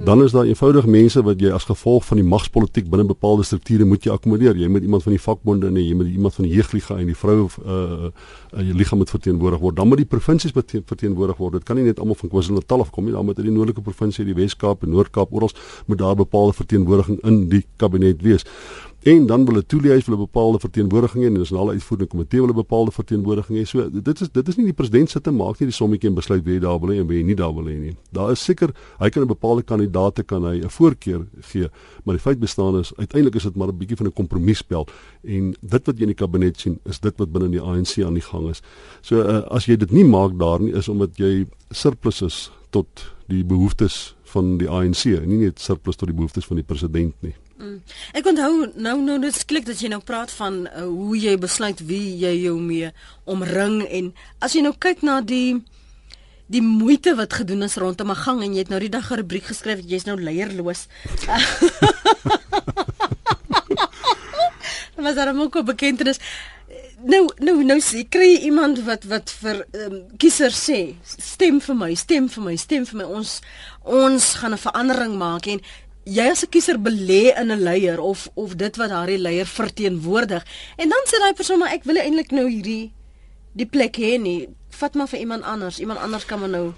[0.05, 3.85] Dan is daar eenvoudig mense wat jy as gevolg van die magspolitiek binne bepaalde strukture
[3.89, 4.57] moet jy akkommodeer.
[4.57, 7.17] Jy moet iemand van die vakbonde en jy moet iemand van die jeugliga en die
[7.17, 9.77] vroue uh uh jy liggaam moet verteenwoordig word.
[9.77, 11.59] Dan moet die provinsies verteenwoordig word.
[11.59, 13.15] Dit kan nie net almal van KwaZulu-Natal afkom nie.
[13.17, 15.53] Dan moet uit die noordelike provinsie, die Wes-Kaap en Noord-Kaap oral
[15.87, 18.47] moet daar bepaalde verteenwoordiging in die kabinet wees.
[19.03, 22.41] En dan wil 'n toeliehuis wil 'n bepaalde verteenwoordiging hê en die nasionale uitvoerende komitee
[22.41, 23.67] wil 'n bepaalde verteenwoordiging hê.
[23.67, 26.15] So dit is dit is nie die president sit te maak nie die sommetjie en
[26.15, 27.97] besluit wie daar wil hê en wie nie daar wil hê nie.
[28.13, 31.69] Daar is seker hy kan 'n bepaalde kandidaate kan hy 'n voorkeur gee,
[32.05, 34.87] maar die feit bestaan is uiteindelik is dit maar 'n bietjie van 'n kompromispel
[35.23, 38.15] en dit wat jy in die kabinet sien is dit wat binne die ANC aan
[38.15, 38.63] die gang is.
[39.01, 43.15] So uh, as jy dit nie maak daar nie is omdat jy surplus is tot
[43.29, 47.15] die behoeftes van die ANC en nie net surplus tot die behoeftes van die president
[47.21, 47.35] nie.
[47.59, 47.81] Mm.
[48.15, 51.81] Ek onthou nou nou dit klik dat jy nou praat van uh, hoe jy besluit
[51.89, 52.93] wie jy jou mee
[53.27, 55.59] omring en as jy nou kyk na die
[56.47, 59.19] die moeite wat gedoen is rondom 'n gang en jy het nou die dag 'n
[59.21, 60.87] rubriek geskryf jy's nou leierloos.
[64.99, 66.19] Maar daar moet ook bekentenis
[67.03, 71.95] nou nou nou sê kry iemand wat wat vir um, kiesers sê stem vir my
[71.95, 73.39] stem vir my stem vir my ons
[73.83, 75.61] ons gaan 'n verandering maak en
[76.09, 80.43] jy as 'n kiezer belê in 'n leier of of dit wat daardie leier verteenwoordig
[80.77, 82.93] en dan sê daai persoon maar ek wil eintlik nou hierdie
[83.53, 84.49] die plek hê nie.
[84.69, 85.81] Vat maar vir iemand anders.
[85.81, 86.73] Iemand anders kan maar nou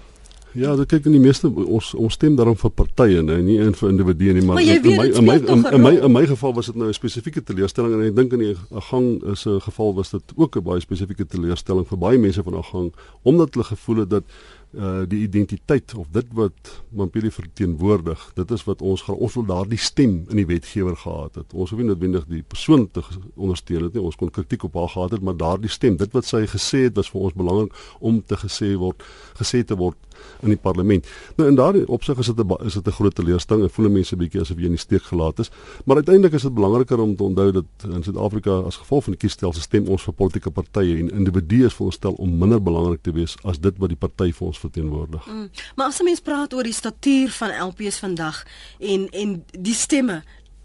[0.51, 3.71] Ja, dit kyk in die meeste ons ons stem daarom vir partye en nie in
[3.77, 6.51] vir individue nie, maar, maar in, my, in my in, in my in my geval
[6.57, 8.57] was dit nou 'n spesifieke teleurstelling en ek dink in die
[8.89, 12.57] gang is 'n geval was dit ook 'n baie spesifieke teleurstelling vir baie mense van
[12.57, 12.91] 'n gang
[13.23, 14.23] omdat hulle gevoel het dat
[14.71, 19.45] uh die identiteit of dit wat Mampili verteenwoordig, dit is wat ons gaan ons wil
[19.49, 21.53] daardie stem in die wetgewer gehad het.
[21.53, 23.03] Ons hoef nie noodwendig die persoon te
[23.35, 24.03] ondersteun het nie.
[24.03, 26.95] Ons kon kritiek op haar gehad het, maar daardie stem, dit wat sy gesê het
[26.95, 29.03] was vir ons belangrik om te gesê word,
[29.39, 29.99] gesê te word
[30.41, 31.07] in die parlement.
[31.37, 33.65] Nou in daardie opsig is dit 'n is dit 'n groot teleurstelling.
[33.65, 35.49] Ek voel mense bietjie asof jy in die steek gelaat is,
[35.85, 39.21] maar uiteindelik is dit belangriker om te onthou dat in Suid-Afrika as gevolg van die
[39.21, 43.35] kiesstelsel stem ons vir politieke partye en individue is veronderstel om minder belangrik te wees
[43.43, 45.25] as dit wat die party vir ons verteenwoordig.
[45.27, 48.43] Mm, maar as 'n mens praat oor die statuur van LPs vandag
[48.79, 50.23] en en die stemme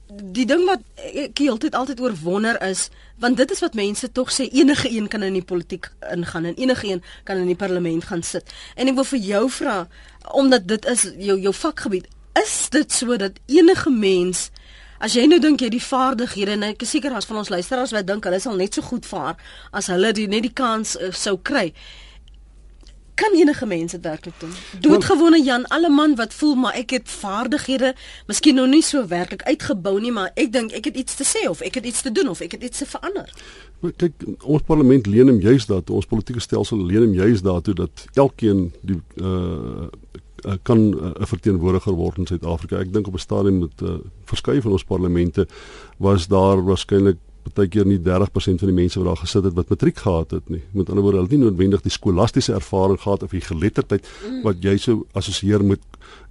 [0.08, 2.88] die ding wat ek heeltyd altyd oor wonder is
[3.18, 6.54] want dit is wat mense tog sê enige een kan in die politiek ingaan en
[6.54, 8.52] enige een kan in die parlement gaan sit.
[8.76, 9.78] En ek wil vir jou vra
[10.36, 12.06] omdat dit is jou jou vakgebied
[12.42, 14.50] is dit so dat enige mens
[14.98, 17.94] as jy nou dink jy die vaardighede en ek is seker as van ons luisteraars
[17.96, 19.36] wat dink hulle sal net so goed vaar
[19.72, 21.70] as hulle die net die kans uh, sou kry
[23.16, 24.52] kan enige mens dit werklik doen.
[24.80, 27.94] Doodgewone Jan, alle man wat voel maar ek het vaardighede,
[28.28, 31.46] miskien nog nie so werklik uitgebou nie, maar ek dink ek het iets te sê
[31.48, 33.32] of ek het iets te doen of ek het iets te verander.
[33.96, 38.06] Kyk, ons parlement leen hom juis daartoe, ons politieke stelsel leen hom juis daartoe dat
[38.14, 39.88] elkeen die uh
[40.62, 42.78] kan 'n uh, verteenwoordiger word in Suid-Afrika.
[42.78, 45.48] Ek dink op 'n stadium met uh, verskeie van ons parlemente
[45.96, 50.00] was daar waarskynlik partykeer nie 30% van die mense wat daar gesit het wat matriek
[50.02, 50.62] gehad het nie.
[50.72, 54.40] Met ander woorde, hulle het nie noodwendig die skolastiese ervaring gehad of die geletterdheid mm.
[54.46, 55.82] wat jy sou assosieer met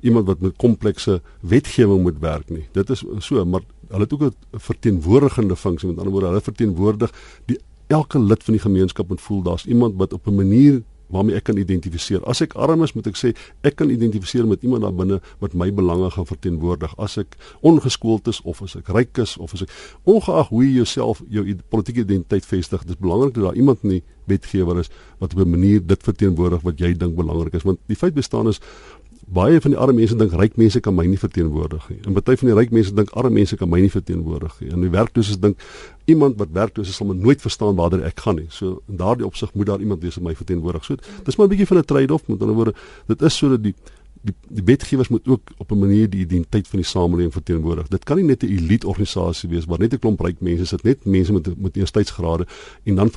[0.06, 2.66] iemand wat met komplekse wetgewing moet werk nie.
[2.78, 5.90] Dit is so, maar hulle het ook 'n verteenwoordigende funksie.
[5.90, 7.12] Met ander woorde, hulle verteenwoordig
[7.46, 11.36] die elke lid van die gemeenskap moet voel daar's iemand wat op 'n manier waarmee
[11.36, 12.24] ek kan identifiseer.
[12.30, 13.34] As ek arm is, moet ek sê
[13.68, 16.96] ek kan identifiseer met iemand daar binne wat my belange gaan verteenwoordig.
[17.02, 20.74] As ek ongeskoold is of as ek ryk is of as ek ongeag hoe jy
[20.82, 24.90] jouself jou politieke identiteit vestig, dis belangrik dat daar iemand in die wetgewer is
[25.20, 27.64] wat op 'n manier dit verteenwoordig wat jy dink belangrik is.
[27.64, 28.60] Want die feit bestaan is
[29.26, 31.98] baie van die arme mense dink ryk mense kan my nie verteenwoordig nie.
[32.06, 34.70] En baie van die ryk mense dink arme mense kan my nie verteenwoordig nie.
[34.72, 35.62] En die werklooses dink
[36.06, 38.48] iemand wat werkloos is sal my nooit verstaan waar ek gaan nie.
[38.50, 40.86] So in daardie opsig moet daar iemand wees wat my verteenwoordig.
[40.86, 42.74] So dis maar 'n bietjie van 'n trade-off met ander woorde.
[43.08, 43.76] Dit is sodat die
[44.26, 47.88] die die wetgewers moet ook op 'n manier die identiteit van die samelewing verteenwoordig.
[47.88, 50.84] Dit kan nie net 'n elite organisasie wees waar net 'n klomp ryk mense sit,
[50.84, 52.48] net mense met met universiteitsgrade
[52.84, 53.12] en dan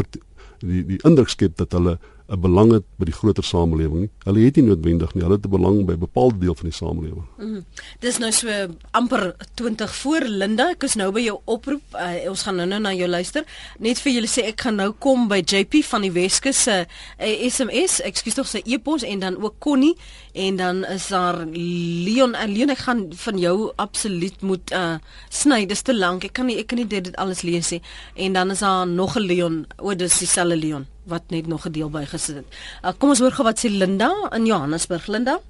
[0.58, 4.10] die die indruk skep dat hulle 'n belang het by die groter samelewing nie.
[4.26, 5.22] Hulle het nie noodwendig nie.
[5.24, 7.24] Hulle het 'n belang by 'n bepaalde deel van die samelewing.
[7.38, 7.64] Mm.
[8.00, 8.48] Dis nou so
[8.90, 10.70] amper 20 voor Linda.
[10.70, 11.82] Ek is nou by jou oproep.
[11.94, 13.44] Uh, ons gaan nou-nou na jou luister.
[13.78, 16.86] Net vir julle sê ek gaan nou kom by JP van die Weskus se
[17.20, 19.96] uh, SMS, ekskuus tog sy e-pos en dan ook Connie
[20.34, 22.34] en dan is daar Leon.
[22.34, 24.98] Uh, Leon, ek gaan van jou absoluut moet uh,
[25.30, 25.66] sny.
[25.66, 26.24] Dis te lank.
[26.24, 27.82] Ek kan nie ek kan nie dit alles lees nie.
[28.14, 29.66] En dan is daar nog 'n Leon.
[29.78, 32.46] O, dis dieselfde Leon wat net nog 'n deel bygesit het.
[32.84, 35.06] Uh, kom ons hoor gou wat sê Linda in Johannesburg.
[35.06, 35.40] Linda?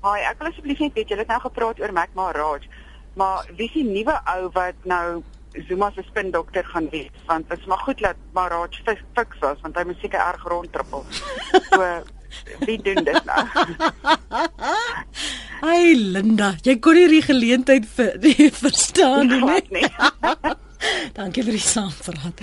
[0.00, 2.62] Haai, ek wil asseblief net weet, jy het nou gepraat oor Macma Raj,
[3.14, 5.22] maar wie is die nuwe ou wat nou
[5.68, 7.10] Zuma se spindokter gaan wees?
[7.26, 8.68] Want dit is maar goed dat Maraj
[9.14, 11.04] fiks was, want hy moet seker erg rondtrippel.
[11.70, 12.02] So
[12.66, 13.44] wie doen dit nou?
[15.70, 19.62] Ai Linda, jy kon nie die geleentheid vir die verstaan nie.
[19.80, 19.88] nie.
[21.16, 22.42] Dankie vir die saampraat.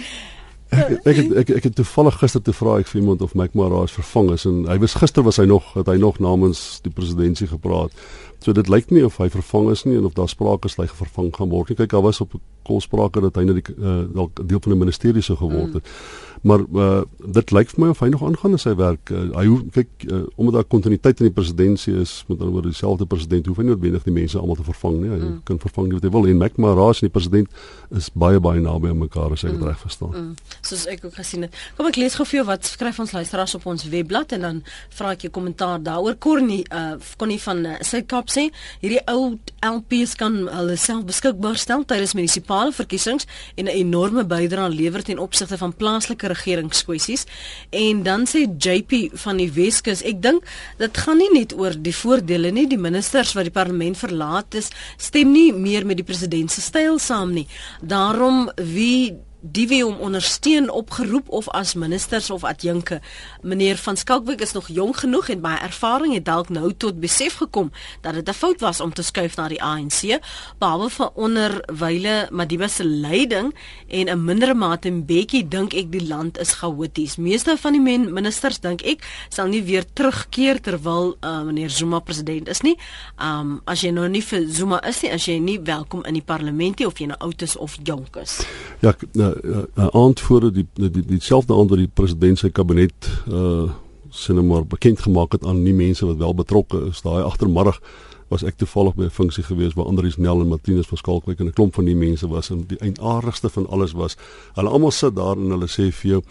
[1.09, 3.93] Ek ek ek, ek het toevallig gister te vra ek vir iemand of Mike Maraas
[3.95, 7.57] vervang is en hy was gister was hy nog het hy nog namens die presidentskap
[7.57, 7.95] gepraat.
[8.43, 10.87] So dit lyk nie of hy vervang is nie en of daar sprake is hy
[10.89, 11.77] vervang gaan word nie.
[11.79, 12.35] Kyk, daar was op
[12.67, 15.83] kolsprake dat hy net die uh, dalk deel van die ministerie sou geword het.
[15.87, 16.32] Mm.
[16.43, 19.11] Maar uh, dit lyk vir my of hy nog aangaan in sy werk.
[19.15, 22.71] Uh, hy hoef kyk uh, omdat daar kontinuïteit in die presidentskap is met ander woorde
[22.73, 25.11] dieselfde president hoef hy nie noodwendig die mense almal te vervang nie.
[25.11, 25.37] Hy mm.
[25.47, 27.63] kan vervang wat hy wil en Mac Maraas en die president
[27.95, 29.69] is baie baie naby aan mekaar as ek dit mm.
[29.69, 30.13] reg verstaan.
[30.13, 30.57] Mm.
[30.59, 31.55] Soos ek ook gesien het.
[31.77, 34.61] Kom ek lees gou vir jou wat skryf ons luisteraars op ons webblad en dan
[34.97, 36.19] vra ek jou kommentaar daaroor.
[36.23, 38.49] Cornie uh, Connie van uh, Suid-Kaap sê
[38.83, 44.69] hierdie ou LPs kan hulle self beskikbaar stel tydens munisipale verkiesings en 'n enorme bydrae
[44.75, 47.25] lewer ten opsigte van plaaslike regeringskwessies.
[47.71, 50.47] En dan sê JP van die Weskus, ek dink
[50.81, 54.71] dit gaan nie net oor die voordele nie, die ministers wat die parlement verlaat is,
[54.97, 57.47] stem nie meer met die president se styl saam nie.
[57.81, 63.01] Daarom wie die wie hom ondersteun opgeroep of as ministers of adjunke.
[63.41, 67.41] Meneer van Skalkwyk is nog jonk genoeg en baie ervaring het dalk nou tot besef
[67.41, 70.19] gekom dat dit 'n fout was om te skuif na die ANC,
[70.59, 73.53] behalwe van onderwyle Madiba se leiding
[73.87, 77.15] en 'n mindere mate in Bekkie dink ek die land is chaoties.
[77.15, 82.47] Meeste van die ministers dink ek sal nie weer terugkeer terwyl uh, meneer Zuma president
[82.47, 82.77] is nie.
[83.19, 86.25] Um as jy nou nie vir Zuma is nie, as jy nie welkom in die
[86.25, 88.41] parlement nie of jy nou oud is of jonk is.
[88.79, 93.09] Ja, nou 'n uh, aand voor die die dieselfde aand wat die president sy kabinet
[93.29, 93.69] uh
[94.13, 97.01] sinne maar bekend gemaak het aan nie mense wat wel betrokke is.
[97.01, 97.79] Daai agtermiddag
[98.27, 101.47] was ek toevallig by 'n funksie gewees waar Andrius Nel en Martinus van Skalkwyk en
[101.47, 104.17] 'n klomp van die mense was en die eindaardigste van alles was
[104.53, 106.21] hulle almal sit daar en hulle sê vir jou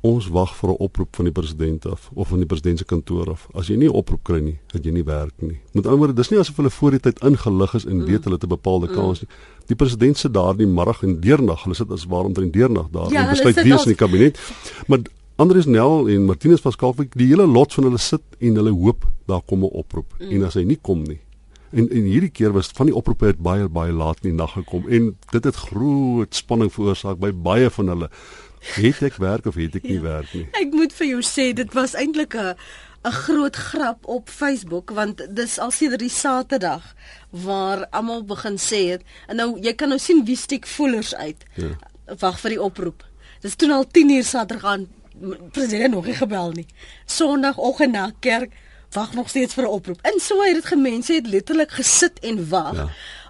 [0.00, 3.30] ons wag vir 'n oproep van die president af of van die president se kantoor
[3.30, 3.48] af.
[3.54, 5.60] As jy nie 'n oproep kry nie, het jy nie werk nie.
[5.72, 8.04] Met ander woorde, dis nie asof hulle voor die tyd ingelig is en mm.
[8.04, 8.94] weet hulle het 'n bepaalde mm.
[8.94, 9.28] kans nie.
[9.66, 13.12] Die president sit daar die middag en deernag, hulle sit as waarom drie deernag daar
[13.12, 14.38] ja, en besluit wie is in die kabinet.
[14.86, 14.98] Maar
[15.36, 19.04] Andries Nel en Martinus van Skalkwyk, die hele lot van hulle sit en hulle hoop
[19.26, 20.14] daar kom 'n oproep.
[20.18, 20.30] Mm.
[20.30, 21.20] En as hy nie kom nie,
[21.70, 24.56] En en hierdie keer was van die oproepe het baie baie laat in die nag
[24.58, 28.08] gekom en dit het groot spanning veroorsaak by baie van hulle.
[28.60, 30.46] Het ek werk of het ek nie ja, werk nie?
[30.60, 32.54] Ek moet vir jou sê dit was eintlik 'n
[33.04, 36.94] 'n groot grap op Facebook want dis al sedert die Saterdag
[37.30, 41.44] waar almal begin sê het en nou jy kan nou sien wie stiek voelers uit.
[41.54, 41.76] Ja.
[42.18, 43.04] Wag vir die oproep.
[43.40, 44.88] Dis toe al 10 uur Saterdag aan
[45.52, 46.66] president nog nie gebel nie.
[47.06, 48.52] Sondagoggend na kerk
[48.92, 50.00] wag nog steeds vir 'n oproep.
[50.02, 52.88] En so het dit gemense het letterlik gesit en wag ja.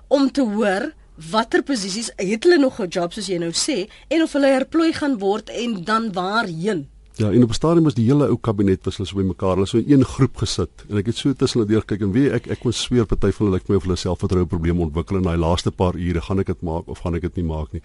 [0.08, 0.92] om te hoor
[1.30, 4.92] watter posisies het hulle nog 'n job soos jy nou sê en of hulle herplooi
[4.92, 6.88] gaan word en dan waarheen?
[7.20, 9.66] Ja, in op 'n stadium was die hele ou kabinet was hulle so bymekaar, hulle
[9.66, 12.30] so in een groep gesit en ek het so tussen hulle deur kyk en wie
[12.30, 15.22] ek ek kon sweer party van hulle lyk my of hulle selfvertroue probleme ontwikkel in
[15.22, 17.82] daai laaste paar ure, gaan ek dit maak of gaan ek dit nie maak nie.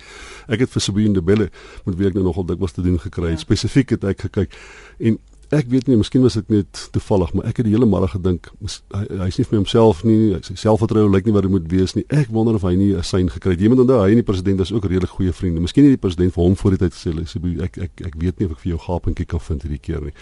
[0.47, 1.49] Ek het vir Sabine de Belle
[1.85, 3.39] met wie ek nou nogal dikwels te doen gekry het.
[3.39, 3.45] Ja.
[3.45, 4.55] Spesifiek het ek gekyk
[4.99, 5.19] en
[5.55, 8.49] Ek weet nie, miskien was dit net toevallig, maar ek het die hele middag gedink
[8.59, 12.03] hy hy's nie vir homself nie, sy selfvertroue lyk nie wat hy moet wees nie.
[12.11, 13.61] Ek wonder of hy nie 'n sein gekry het.
[13.61, 15.61] Jy moet onthou hy en die president is ook redelik goeie vriende.
[15.61, 18.45] Miskien het die president vir hom voor die tyd gesê, ek ek ek weet nie
[18.47, 20.13] of ek vir jou gaapentjie kan vind hierdie keer nie.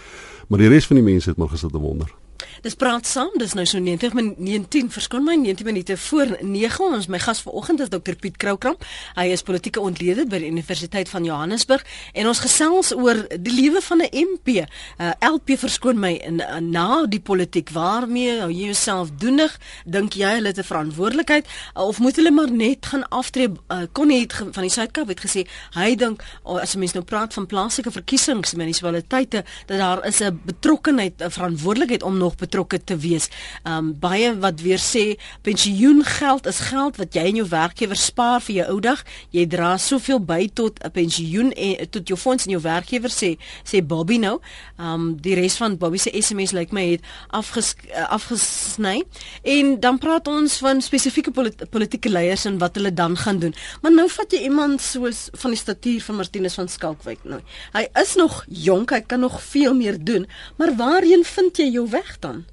[0.48, 2.23] Maar die res van die mense het maar gesit en wonder.
[2.64, 6.86] Dis praat saam, dis nou so 90 min 19 verskyn my 19 minute voor 9
[6.86, 8.76] ons my gas vanoggend is Dr Piet Kroukram.
[9.18, 13.82] Hy is politieke ontleder by die Universiteit van Johannesburg en ons gesels oor die lewe
[13.84, 14.64] van 'n MP.
[14.98, 19.58] Uh, LP verskoon my in uh, na die politiek waarmee hou jy jouself doenig?
[19.84, 23.52] Dink jy hulle het 'n verantwoordelikheid uh, of moet hulle maar net gaan aftree?
[23.68, 27.04] Uh, kon nie van die Suid-Kaap het gesê hy dink oh, as 'n mens nou
[27.04, 32.80] praat van plaaslike verkiesings, munisipaliteite dat daar is 'n betrokkeheid, 'n verantwoordelikheid om nog betrokke
[32.80, 33.28] te wees.
[33.68, 35.04] Um baie wat weer sê
[35.46, 39.04] pensioengeld is geld wat jy en jou werkgewer spaar vir jou ou dag.
[39.34, 43.36] Jy dra soveel by tot 'n pensioen en tot jou fonds en jou werkgewer sê
[43.64, 44.40] sê Bobby nou.
[44.78, 49.02] Um die res van Bobby se SMS lyk like my het afges, uh, afgesny.
[49.42, 53.54] En dan praat ons van spesifieke polit politieke leiers en wat hulle dan gaan doen.
[53.82, 57.40] Maar nou vat jy iemand soos van die statuur van Martinus van Skalkwyk nou.
[57.74, 61.86] Hy is nog jonk, hy kan nog veel meer doen, maar waarheen vind jy jou
[61.90, 62.44] weg dan?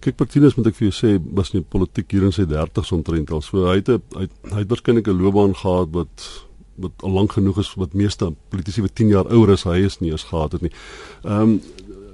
[0.00, 3.30] Kyk Martinus moet ek vir jou sê was nie politiek hier in sy 30s omtrent
[3.30, 3.42] al.
[3.42, 6.28] So hy het hy, hy het waarskynlik 'n loopbaan gehad wat
[6.78, 9.98] wat al lank genoeg is wat meeste politici wat 10 jaar ouer is, hy is
[9.98, 10.72] nie eens gehad het nie.
[11.24, 11.60] Ehm um,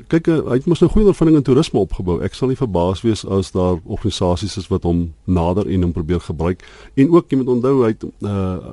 [0.08, 2.20] kyk hy het mos 'n goeie ervaring in toerisme opgebou.
[2.22, 6.20] Ek sal nie verbaas wees as daar organisasies is wat hom nader en hom probeer
[6.20, 6.62] gebruik.
[6.94, 8.72] En ook jy moet onthou hy het uh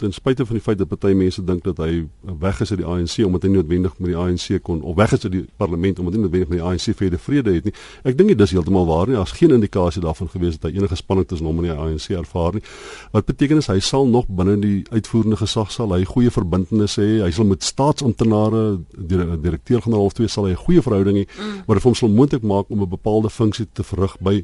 [0.00, 2.06] ten spyte van die feit dat party mense dink dat hy
[2.40, 5.24] weg is uit die ANC omdat hy noodwendig met die ANC kon of weg is
[5.26, 7.74] uit die parlement omdat hy noodwendig met die ANC vrede vrede het nie.
[8.08, 9.18] Ek dink dit is heeltemal waar nie.
[9.18, 12.56] Daar's geen indikasie daarvan gewees dat hy enige spanning tussen hom en die ANC ervaar
[12.56, 12.64] nie.
[13.12, 17.18] Wat beteken is hy sal nog binne die uitvoerende gesag sal hy goeie verbintenisse hê.
[17.26, 18.64] Hy sal met staatsamptenare,
[18.96, 21.66] direkteur-generaal of twee sal hy 'n goeie verhouding hê mm.
[21.66, 24.40] wat vir hom sal moontlik maak om 'n bepaalde funksie te verrig by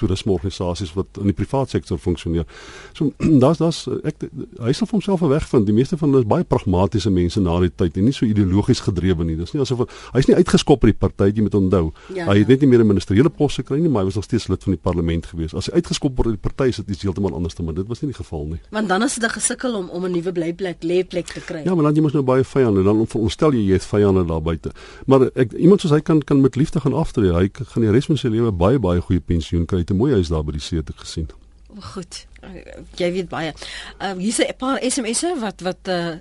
[0.00, 2.46] toerismeorganisasies wat in die privaat sektor funksioneer.
[2.96, 4.26] So daar's daar's ek
[4.60, 5.66] hy sal vir homself 'n weg vind.
[5.66, 8.84] Die meeste van hulle is baie pragmatiese mense na die tyd en nie so ideologies
[8.86, 9.36] gedrewe nie.
[9.36, 11.92] Dis nie asof hy's nie uitgeskop uit die party jy moet onthou.
[12.14, 12.54] Ja, hy het ja.
[12.54, 14.72] net nie meer 'n ministeriële pos gekry nie, maar hy was nog steeds lid van
[14.72, 15.54] die parlement gewees.
[15.54, 17.86] As hy uitgeskop word uit die party is dit iets heeltemal anders te maar dit
[17.88, 18.60] was nie die geval nie.
[18.70, 21.62] Want dan is dit 'n gesukkel om om 'n nuwe blyplek, lêplek te kry.
[21.64, 24.42] Ja, maar dan jy mos nou baie vyande dan veronderstel jy jy het vyande daar
[24.42, 24.70] buite.
[25.06, 27.32] Maar ek iemand soos hy kan kan met liefde gaan aftree.
[27.32, 29.84] Hy gaan die res van sy lewe baie baie goeie pensioen kry.
[29.90, 31.28] 'n Mooi huis daar by die see te gesien.
[31.80, 32.26] Goed.
[32.96, 33.52] Jy weet baie.
[34.00, 36.16] Uh, hier is 'n paar SMS'e wat wat uh,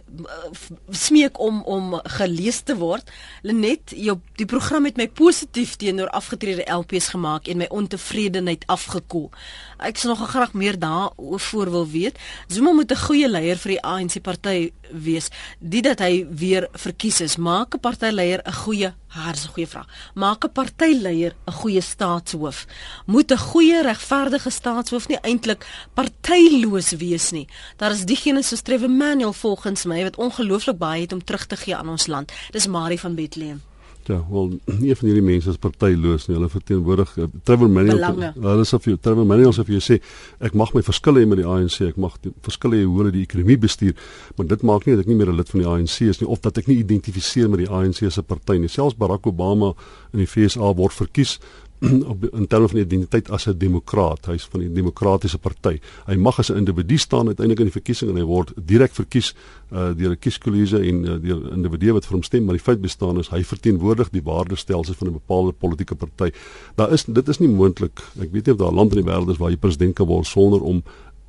[0.89, 3.11] smeek om om gelees te word.
[3.41, 9.31] Lenet, jou die program het my positief teenoor afgetrede LPs gemaak en my ontevredenheid afgekoel.
[9.77, 12.19] Ek sou nog graag meer daaroor wil weet.
[12.47, 15.29] Zuma moet 'n goeie leier vir die ANC party wees.
[15.59, 19.67] Dit dat hy weer verkies is, maak 'n partyleier 'n goeie Haar is 'n goeie
[19.67, 19.87] vraag.
[20.13, 22.65] Maak 'n partyleier 'n goeie staatshoof?
[23.05, 25.65] Moet 'n goeie regverdige staatshoof nie eintlik
[26.09, 27.47] partyloos wees nie?
[27.77, 31.55] Daar is diegene soos Trevor Manuel volgens my wat ongelooflik baie het om terug te
[31.55, 32.31] gee aan ons land.
[32.51, 33.61] Dis Marie van Bethlehem.
[34.09, 36.33] Ja, wel nie van hierdie mense is partyloos nie.
[36.33, 38.01] Hulle verteenwoordig uh, Trevor Manuel.
[38.33, 39.97] Hulle sê vir Trevor Manuel sê vir jou sê
[40.41, 42.15] ek mag my verskille hê met die ANC, ek mag
[42.47, 43.93] verskille hê hoe hulle die ekonomie bestuur,
[44.37, 46.29] maar dit maak nie dat ek nie meer 'n lid van die ANC is nie
[46.29, 48.67] of dat ek nie identifiseer met die ANC 'n party nie.
[48.67, 49.75] Selfs Barack Obama
[50.13, 51.37] in die VSA word verkies
[52.11, 54.25] op in terme van identiteit as 'n demokraat.
[54.25, 55.79] Hy's van die demokratiese party.
[56.05, 59.35] Hy mag as 'n individu staan uiteindelik in die verkiesing en hy word direk verkies
[59.71, 62.81] uh, deur 'n kieskollege en uh, deur individue wat vir hom stem, maar die feit
[62.81, 66.31] bestaan is hy verteenwoordig die waardestelsel van 'n bepaalde politieke party.
[66.75, 67.99] Daar is dit is nie moontlik.
[68.19, 70.07] Ek weet nie of daar 'n land in die wêreld is waar jy president kan
[70.07, 70.83] word sonder om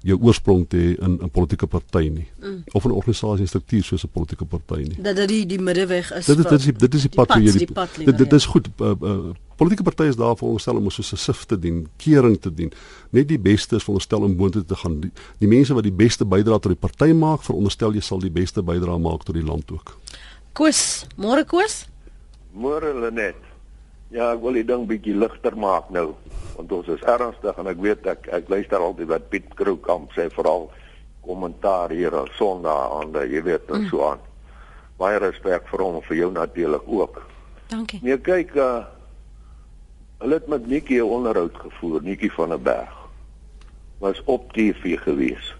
[0.06, 2.62] jou oorsprong te hê in 'n politieke party nie mm.
[2.72, 5.02] of 'n organisasie struktuur soos 'n politieke party nie.
[5.02, 6.26] Dat dit die die middeweg is.
[6.26, 8.18] Dit is dit is die, dit is die, die pad hoe jy die, die dit,
[8.18, 11.58] dit is goed uh, uh, politieke partye is daar veronderstel om soos 'n sif te
[11.58, 12.72] dien, kering te dien.
[13.10, 15.00] Net die beste is veronderstel om boontoe te gaan.
[15.00, 18.30] Die, die mense wat die beste bydra tot die party maak, veronderstel jy sal die
[18.30, 19.98] beste bydra maak tot die land ook.
[20.52, 21.86] Koos, môre Koos?
[22.52, 23.36] Môre Lenet.
[24.10, 26.14] Ja, ek wil die ding bietjie ligter maak nou
[26.56, 30.28] want ons is ernstig en ek weet ek ek luister altyd wat Piet Kroukamp sê
[30.34, 30.70] veral
[31.24, 34.18] kommentaar hier op Sondag aan, jy weet, en so aan.
[34.98, 37.22] Baie respek vir hom en vir jou natuurlik ook.
[37.68, 38.00] Dankie.
[38.02, 38.99] Nee, kyk uh
[40.20, 43.08] Hulle het met Nikki 'n onderhoud gevoer, Nikki van der Berg.
[43.98, 45.56] Was op TV gewees.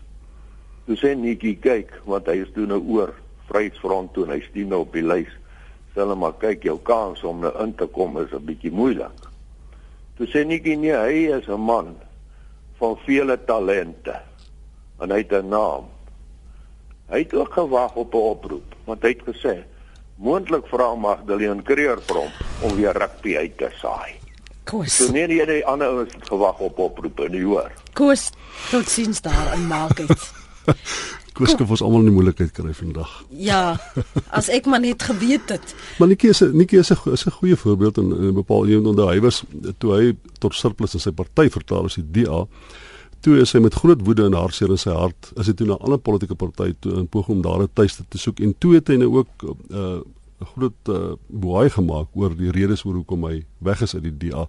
[0.85, 3.15] Toe sê Nikki, kyk, want hy is toe nou oor
[3.49, 5.33] Vryheidsfront toe en hy stem nou op die lys.
[5.95, 9.25] Sê hulle maar kyk, jou kans om nou in te kom is 'n bietjie moeilik.
[10.17, 11.97] Toe sê Nikki, nee, hy is 'n man
[12.77, 14.21] van vele talente
[15.01, 15.89] en hy het 'n naam.
[17.09, 19.65] Hy het ook gewag op 'n oproep, want hy het gesê
[20.17, 22.33] moontlik vra Magdalene Kreer vir hom
[22.63, 24.20] om weer rugby uit te saai.
[24.65, 24.97] Koos.
[24.97, 27.73] So nee, nee, die ander ouens het gewag op oproepe, nie hoor.
[27.93, 28.31] Koos,
[28.71, 30.33] tot sins daar in Market.
[31.37, 33.11] Koos kan ons almal in die moeilikheid kry vandag.
[33.31, 33.79] Ja,
[34.37, 35.75] as ek maar net geweet het.
[35.99, 38.77] Maar Nikkie is 'n Nikkie is 'n is 'n goeie voorbeeld en 'n bepaal jy
[38.77, 39.43] onthou hy was
[39.79, 42.47] toe hy tot surplus in sy party vertaal as die DA
[43.21, 45.75] toe is hy met groot woede en hartseer in sy hart as hy toe na
[45.75, 48.75] 'n ander politieke party toe in poging om daar 'n tuiste te soek en toe
[48.75, 50.01] het hy nou ook 'n uh,
[50.55, 54.47] groot uh, boei gemaak oor die redes oor hoekom hy weg is uit die DA.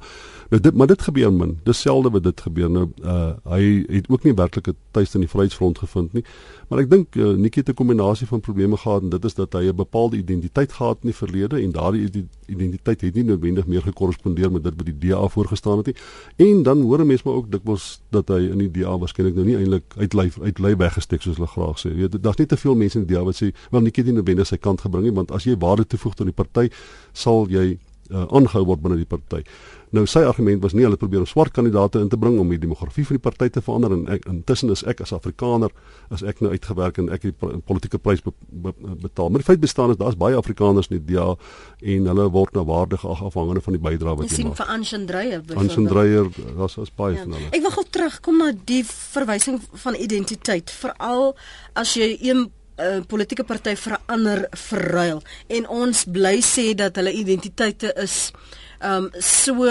[0.49, 1.59] Nou dit maar dit gebeur min.
[1.63, 2.69] Dis selde wat dit gebeur.
[2.71, 6.23] Nou uh hy het ook nie werklik 'n tuiste in die Vryheidsfront gevind nie.
[6.67, 9.53] Maar ek dink uh, Nikki het 'n kombinasie van probleme gehad en dit is dat
[9.53, 13.81] hy 'n bepaalde identiteit gehad in die verlede en daardie identiteit het nie noodwendig meer
[13.81, 15.95] gekorrespondeer met dit wat die DA voorgestaan het nie.
[16.35, 19.55] En dan hoor mense maar ook dikwels dat hy in die DA waarskynlik nou nie
[19.55, 21.89] eintlik uit lyf uit lei weggesteek soos hulle graag sê.
[21.89, 24.09] Jy weet daar's nie te veel mense in die DA wat sê wel Nikki het
[24.09, 26.69] nie noodwendig sy kant gebring nie want as jy waarde toevoeg tot die party
[27.13, 27.77] sal jy
[28.11, 29.43] uh, aangehou word binne die party.
[29.91, 32.59] Nou sy argument was nie hulle probeer om swart kandidaate in te bring om die
[32.61, 35.73] demografie van die party te verander en ek intussen is ek as Afrikaner
[36.15, 38.71] as ek nou uitgewerk en ek 'n politieke prys be, be,
[39.03, 39.29] betaal.
[39.29, 41.35] Maar die feit bestaan is daar's baie Afrikaners in die DA
[41.81, 44.55] en hulle word nou waardig afhangende van die bydrae wat jy maak.
[44.55, 45.69] Sien vir Anshan Dreyer byvoorbeeld.
[45.69, 47.23] Anshan Dreyer, daar's as baie ja.
[47.23, 47.51] van hulle.
[47.51, 51.35] Ek wil gou terugkom na die verwysing van identiteit, veral
[51.75, 57.11] as jy een 'n uh, politieke party verander verruil en ons bly sê dat hulle
[57.11, 58.31] identiteite is
[58.81, 59.67] ehm um, so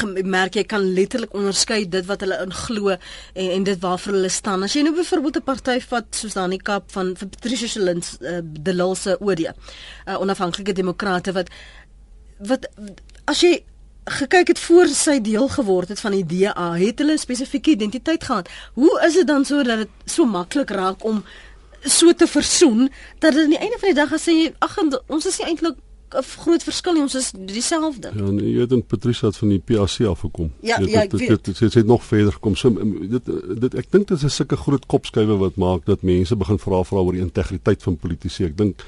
[0.00, 4.62] gemerk jy kan letterlik onderskei dit wat hulle inglo en, en dit waarvoor hulle staan.
[4.64, 8.16] As jy nou byvoorbeeld 'n party vat soos dan die kap van vir Patricia Shillings
[8.20, 9.52] uh, de Lilse OD, uh,
[10.20, 11.52] onafhanklike demokrate wat
[12.38, 12.68] wat
[13.24, 13.64] as jy
[14.04, 18.24] gekyk het voor sy deel geword het van die DA, het hulle 'n spesifieke identiteit
[18.24, 18.48] gehad.
[18.74, 21.24] Hoe is dit dan so dat dit so maklik raak om
[21.84, 25.26] so te versoen dat dit aan die einde van die dag as jy ag ons
[25.26, 25.76] is nie eintlik
[26.14, 28.10] 'n groot verskil nie, ons is dieselfde.
[28.14, 30.52] Ja, nee, jy het en Patricia het van die PAC af gekom.
[30.60, 32.54] Ja, dit, ja, dit, dit, dit, dit het nog verder gekom.
[32.54, 32.70] So
[33.14, 33.30] dit
[33.64, 36.84] dit ek dink dit is 'n sulke groot kopskuiwe wat maak dat mense begin vra
[36.84, 38.44] vra oor die integriteit van politici.
[38.44, 38.84] Ek dink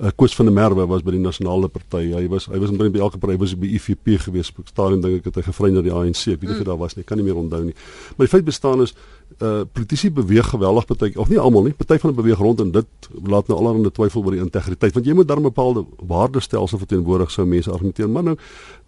[0.00, 2.12] uh, Koos van der Merwe was by die nasionale party.
[2.14, 4.52] Hy was hy was by elke party was by IFP gewees.
[4.56, 6.26] Op stadium dink ek het hy gevry na die ANC.
[6.32, 6.70] Ek weet nie of mm.
[6.72, 7.04] daar was nie.
[7.04, 7.74] Ek kan nie meer onthou nie.
[8.16, 8.94] Maar die feit bestaan is
[9.40, 12.70] uh politici beweeg geweldig party of nie almal nie party van hulle beweeg rond en
[12.74, 16.78] dit laat nou allerhande twyfel oor die integriteit want jy moet dan 'n bepaalde waardestelsel
[16.78, 18.08] verteenwoordig sou mense argumenteer.
[18.08, 18.36] Maar nou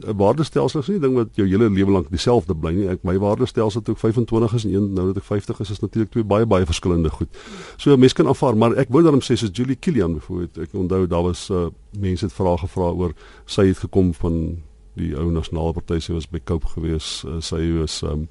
[0.06, 2.88] 'n waardestelsel is nie 'n ding wat jou hele lewe lank dieselfde bly nie.
[2.88, 5.80] Ek my waardestelsel toe ek 25 is en een nou dat ek 50 is is
[5.80, 7.28] natuurlik twee baie baie verskillende goed.
[7.76, 11.06] So mense kan aanvaar maar ek wou daarom sê soos Julie Kilian byvoorbeeld ek onthou
[11.06, 13.12] daar was uh mense het vrae gevra oor
[13.46, 14.62] sy het gekom van
[14.94, 18.26] die ou nasionale party se was by Cope gewees uh, sy was um,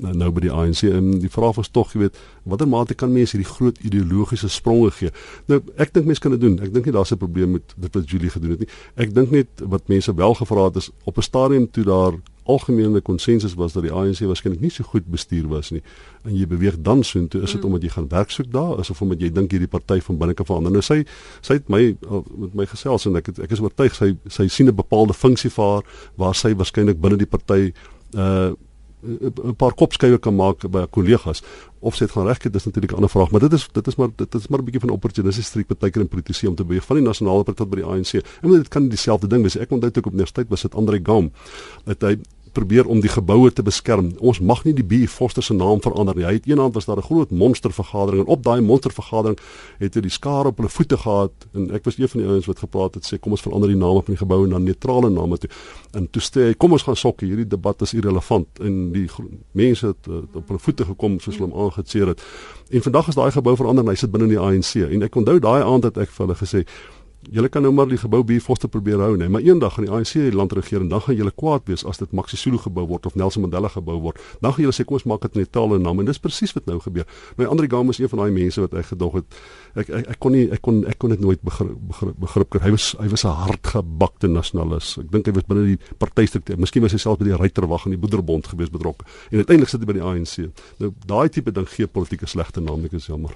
[0.00, 3.36] nou by die ANC en die vraag was tog jy weet watter mate kan mense
[3.36, 5.12] hierdie groot ideologiese spronge gee?
[5.50, 6.56] Nou ek dink mense kan dit doen.
[6.62, 8.72] Ek dink nie daar's 'n probleem met dit wat Julie gedoen het nie.
[8.96, 12.12] Ek dink net wat mense wel gevra het is op 'n stadium toe daar
[12.46, 15.82] algemene konsensus was dat die ANC waarskynlik nie so goed bestuur was nie.
[16.24, 17.66] En jy beweeg dan soontoe is dit mm.
[17.66, 20.50] omdat jy gaan werk soek daar is of omdat jy dink hierdie party van binnekant
[20.50, 20.74] verander?
[20.74, 21.02] Nou sy
[21.40, 24.68] sy het my met my gesels en ek het, ek is oortuig sy sy sien
[24.68, 25.84] 'n bepaalde funksie vir haar
[26.16, 27.72] waar sy waarskynlik binne die party
[28.14, 28.54] uh
[29.06, 31.42] 'n paar kopskuiwe kan maak by kollegas.
[31.78, 33.96] Of sy het gaan regkry dis natuurlik 'n ander vraag maar dit is dit is
[33.96, 36.64] maar dit is maar 'n bietjie van opportunisties streek baie keer in politisie om te
[36.64, 36.84] beweeg.
[36.84, 39.56] Van die nasionale party tot by die ANC en dit kan dieselfde ding wees.
[39.56, 41.30] Ek onthou toe ek op universiteit was dit Andre Gam
[41.84, 42.18] dat hy
[42.56, 44.10] probeer om die geboue te beskerm.
[44.24, 46.24] Ons mag nie die B Foster se naam verander nie.
[46.26, 49.38] Hy het eendag was daar 'n groot monstervergadering en op daai monstervergadering
[49.78, 52.46] het hy die skare op hulle voete gehad en ek was een van die ouens
[52.46, 55.38] wat gepraat het sê kom ons verander die name van die geboue na neutrale name
[55.38, 55.50] toe.
[55.92, 59.08] En toe sê hy kom ons gaan sokke, hierdie debat is irrelevant en die
[59.52, 62.22] mense het, het op hulle voete gekom soos hulle hom aangeseer het.
[62.70, 65.38] En vandag is daai gebou verander en hy sit binne die ANC en ek onthou
[65.38, 66.64] daai aand het ek vir hulle gesê
[67.30, 69.92] julle kan nou maar die gebou B Foster probeer hou nee, maar eendag gaan die
[69.92, 72.86] ANC die land regeer en dan gaan julle kwaad wees as dit Maxi Sulu gebou
[72.86, 74.20] word of Nelson Mandela gebou word.
[74.40, 76.66] Dan gaan julle sê kom ons maak dit net tale naam en dis presies wat
[76.70, 77.06] nou gebeur.
[77.36, 79.40] My ander gaam is een van daai mense wat ek gedog het
[79.76, 82.62] ek ek, ek kon nie ek kon ek kon dit nooit begrip begrip, begrip kry.
[82.64, 84.96] Hy was hy was 'n hardgebakte nasionalis.
[84.98, 86.58] Ek dink hy was binne die partystruktuur.
[86.58, 89.04] Miskien was hy self by die Ruiterwag en die Boederbond gewees betrokke.
[89.30, 90.36] En uiteindelik sit hy by die ANC.
[90.78, 93.34] Nou daai tipe ding gee politieke slegte naam, ek is jammer.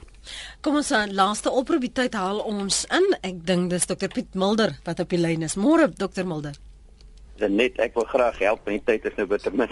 [0.60, 3.06] Kom ons aan laaste oproep die tyd haal ons in.
[3.22, 5.56] Ek dink dis Dr Piet Mulder wat op die lyn is.
[5.56, 6.54] Môre Dr Mulder.
[7.40, 9.68] Net ek wil graag help en die tyd is nou bitter min.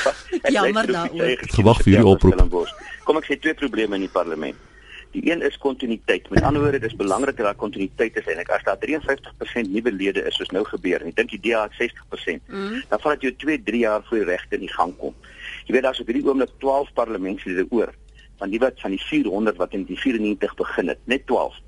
[0.56, 1.44] Jammer daaroor.
[1.54, 2.70] Gewag vir hierdie oproep.
[3.04, 4.73] Kom ek sê twee probleme in die parlement.
[5.14, 6.26] Die een is kontinuïteit.
[6.30, 9.68] Met ander woorde, dit is belangrik dat daar kontinuïteit is en ek as daar 53%
[9.70, 12.80] nuwe lede is soos nou gebeur en ek dink die DA het 60%, mm.
[12.90, 15.14] dan vat dit jou 2, 3 jaar voor die regte in die gang kom.
[15.68, 17.94] Jy weet daar's op hierdie oomblik 12 parlementslede oor
[18.42, 21.62] van die wat van die 400 wat in die 94 begin het, net 12.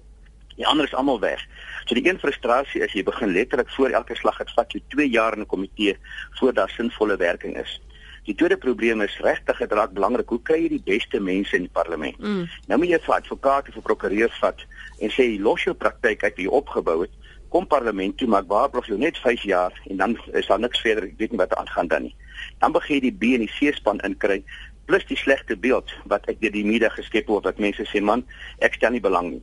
[0.57, 1.42] Die ander is almal weg.
[1.86, 5.09] So die een frustrasie is jy begin letterlik voor elke slag het vat jy 2
[5.12, 5.94] jaar in 'n komitee
[6.40, 7.80] voor daar sinvolle werking is.
[8.27, 11.68] Die tweede probleem is regtig dit raak belangrik hoe kry jy die beste mense in
[11.68, 12.18] die parlement?
[12.18, 12.49] Mm.
[12.66, 14.64] Nou moet jy vir advokate of prokureurs vat
[14.99, 17.14] en sê los jou praktyk uit wat jy opgebou het,
[17.55, 21.07] kom parlement toe maar waarborg jy net 5 jaar en dan is daar niks verder,
[21.07, 22.16] ek weet nie wat aangaan dan nie.
[22.59, 24.43] Dan begin jy die B en die C span inkry
[24.91, 28.27] plus die slegte beeld wat ek deur die media geskep word dat mense sê man,
[28.59, 29.43] ek stel nie belang nie.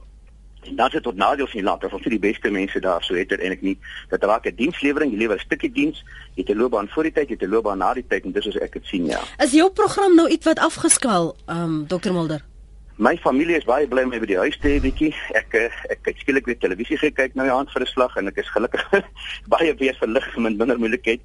[0.71, 1.83] Dan sit tot nadeel van die land.
[1.83, 3.77] Of vir die beste mense daar so het dit eintlik nie.
[4.09, 6.03] Dat raak 'n dienslewering jy lewer 'n stukkie diens
[6.35, 8.31] jy het 'n loopbaan voor die tyd jy het 'n loopbaan na die tyd en
[8.31, 9.19] dis as ek dit sien ja.
[9.37, 12.43] Is jou program nou iets wat afgeskaal, ehm um, Dr Mulder?
[12.97, 15.09] my familie is baie bly om my by die huis te hê bietjie.
[15.33, 18.29] Ek eh, ek kyk skielik weer televisie gekyk nou die aand vir 'n slag en
[18.29, 18.83] ek is gelukkig
[19.53, 21.21] baie weer verlig met minder moeilikheid.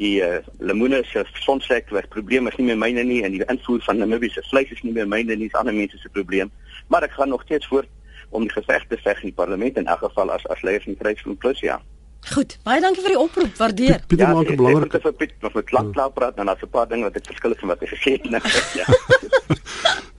[0.00, 3.98] Die uh, lemoene se sonsekwer probleem is nie meer myne nie en die invoer van
[4.00, 6.48] Namibië se vleis is nie meer myne nie, dis ander mense se probleem.
[6.88, 7.88] Maar ek gaan nog steeds voort
[8.30, 10.96] om die geveg te veg in die parlement in elk geval as as leier van
[10.98, 11.80] Vryheidsfront Plus ja.
[12.28, 13.96] Goed, baie dankie vir die oproep, waardeer.
[14.02, 16.62] Piet, Pieter ja, maak 'n belangrike vir Piet nog met klank klaar praat en daar's
[16.62, 18.30] 'n paar dinge wat ek verskil van wat hy gesê het.
[18.30, 18.42] nou,
[18.80, 18.86] ja.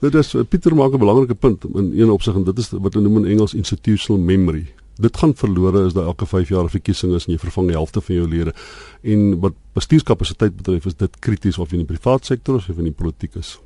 [0.00, 2.94] Dit is eh, Pieter maak 'n belangrike punt in een opsig en dit is wat
[2.94, 4.66] hulle noem in Engels institutional memory.
[4.98, 7.76] Dit gaan verlore as daar elke 5 jaar 'n verkiesing is en jy vervang die
[7.76, 8.52] helfte van jou lede.
[9.02, 12.74] En wat bestuurskapasiteit betref is dit krities of jy in die privaat sektor of jy
[12.76, 13.60] in die politiek is.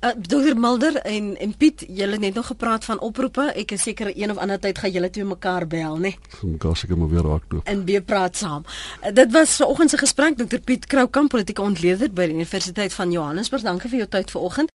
[0.00, 3.52] Uh, Dr Mulder en en Piet, julle het net nog gepraat van oproepe.
[3.56, 6.14] Ek is seker een of ander tyd gaan julle twee mekaar bel, né?
[6.38, 7.60] Vir mekaar seker maar weer raak toe.
[7.64, 8.64] En weer praat saam.
[9.02, 13.10] Uh, dit was vanoggend se gesprek Dr Piet Kroukamp, politieke ontleder by die Universiteit van
[13.10, 13.62] Johannesburg.
[13.62, 14.70] Dankie vir jou tyd vanoggend.